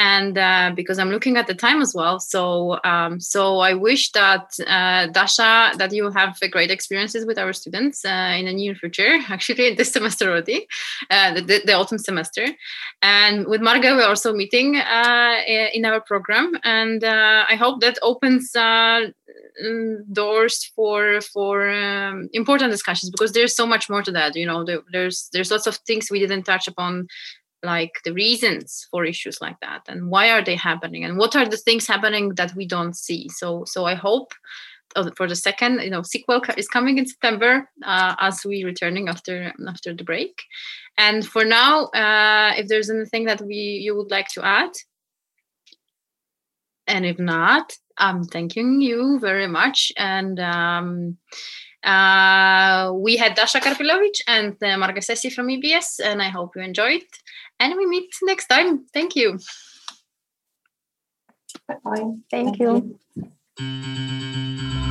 and 0.00 0.38
uh, 0.38 0.72
because 0.74 0.98
I'm 0.98 1.10
looking 1.10 1.36
at 1.36 1.46
the 1.46 1.54
time 1.54 1.82
as 1.82 1.92
well. 1.94 2.18
So, 2.20 2.78
um, 2.84 3.20
so 3.20 3.58
I 3.58 3.74
wish 3.74 4.12
that 4.12 4.46
uh, 4.66 5.08
Dasha, 5.08 5.72
that 5.76 5.92
you 5.92 6.10
have 6.10 6.38
great 6.50 6.70
experiences 6.70 7.26
with 7.26 7.38
our 7.38 7.52
students 7.52 8.02
uh, 8.02 8.34
in 8.38 8.46
the 8.46 8.54
near 8.54 8.74
future. 8.74 9.18
Actually, 9.28 9.74
this 9.74 9.92
semester 9.92 10.30
already, 10.30 10.66
uh, 11.10 11.34
the, 11.34 11.60
the, 11.66 11.74
autumn 11.74 11.98
semester, 11.98 12.46
and 13.02 13.46
with 13.46 13.60
Marga, 13.60 13.94
we're 13.94 14.08
also 14.08 14.32
meeting 14.32 14.76
uh, 14.76 15.36
in 15.46 15.84
our 15.84 16.00
program, 16.00 16.58
and 16.64 17.04
uh, 17.04 17.44
I 17.46 17.56
hope 17.56 17.82
that 17.82 17.98
opens 18.02 18.52
mm, 18.52 19.12
doors 20.12 20.64
for 20.74 21.20
for 21.20 21.70
um, 21.70 22.30
important 22.32 22.70
discussions 22.70 23.10
because 23.10 23.32
there's 23.32 23.54
so 23.54 23.66
much 23.66 23.90
more 23.90 24.02
to 24.02 24.12
that. 24.12 24.34
You 24.34 24.46
know, 24.46 24.64
there, 24.64 24.80
there's 24.92 25.28
there's 25.32 25.50
lots 25.50 25.66
of 25.66 25.76
things 25.86 26.10
we 26.10 26.20
didn't 26.20 26.44
touch 26.44 26.68
upon 26.68 27.08
like 27.62 27.92
the 28.04 28.12
reasons 28.12 28.86
for 28.90 29.04
issues 29.04 29.40
like 29.40 29.58
that 29.60 29.82
and 29.88 30.10
why 30.10 30.30
are 30.30 30.44
they 30.44 30.56
happening 30.56 31.04
and 31.04 31.18
what 31.18 31.36
are 31.36 31.46
the 31.46 31.56
things 31.56 31.86
happening 31.86 32.30
that 32.34 32.54
we 32.54 32.66
don't 32.66 32.96
see? 32.96 33.28
So 33.28 33.64
so 33.66 33.84
i 33.84 33.94
hope 33.94 34.32
uh, 34.96 35.10
for 35.16 35.28
the 35.28 35.36
second 35.36 35.80
you 35.80 35.90
know 35.90 36.02
sequel 36.02 36.42
is 36.56 36.68
coming 36.68 36.98
in 36.98 37.06
september 37.06 37.68
uh, 37.84 38.14
as 38.18 38.44
we 38.44 38.64
returning 38.64 39.08
after 39.08 39.52
after 39.68 39.94
the 39.94 40.04
break. 40.04 40.42
And 40.98 41.26
for 41.26 41.44
now 41.44 41.86
uh, 41.86 42.52
if 42.56 42.68
there's 42.68 42.90
anything 42.90 43.24
that 43.26 43.40
we 43.40 43.54
you 43.54 43.96
would 43.96 44.10
like 44.10 44.28
to 44.34 44.44
add? 44.44 44.72
And 46.86 47.06
if 47.06 47.18
not 47.18 47.72
i'm 47.98 48.24
thanking 48.24 48.80
you 48.80 49.18
very 49.20 49.46
much 49.46 49.92
and 49.96 50.40
um, 50.40 51.18
uh, 51.82 52.92
we 52.94 53.16
had 53.16 53.34
Dasha 53.34 53.58
Karpilovic 53.58 54.20
and 54.26 54.52
uh, 54.62 54.76
Marga 54.76 54.98
Sessi 54.98 55.32
from 55.32 55.48
EBS, 55.48 56.00
and 56.04 56.20
I 56.20 56.28
hope 56.28 56.54
you 56.54 56.62
enjoyed 56.62 57.02
and 57.60 57.76
we 57.76 57.86
meet 57.86 58.10
next 58.22 58.46
time. 58.46 58.86
Thank 58.92 59.14
you. 59.14 59.38
Bye. 61.68 61.76
Thank, 62.30 62.58
Thank 62.58 62.58
you. 62.58 62.98
you. 63.58 64.89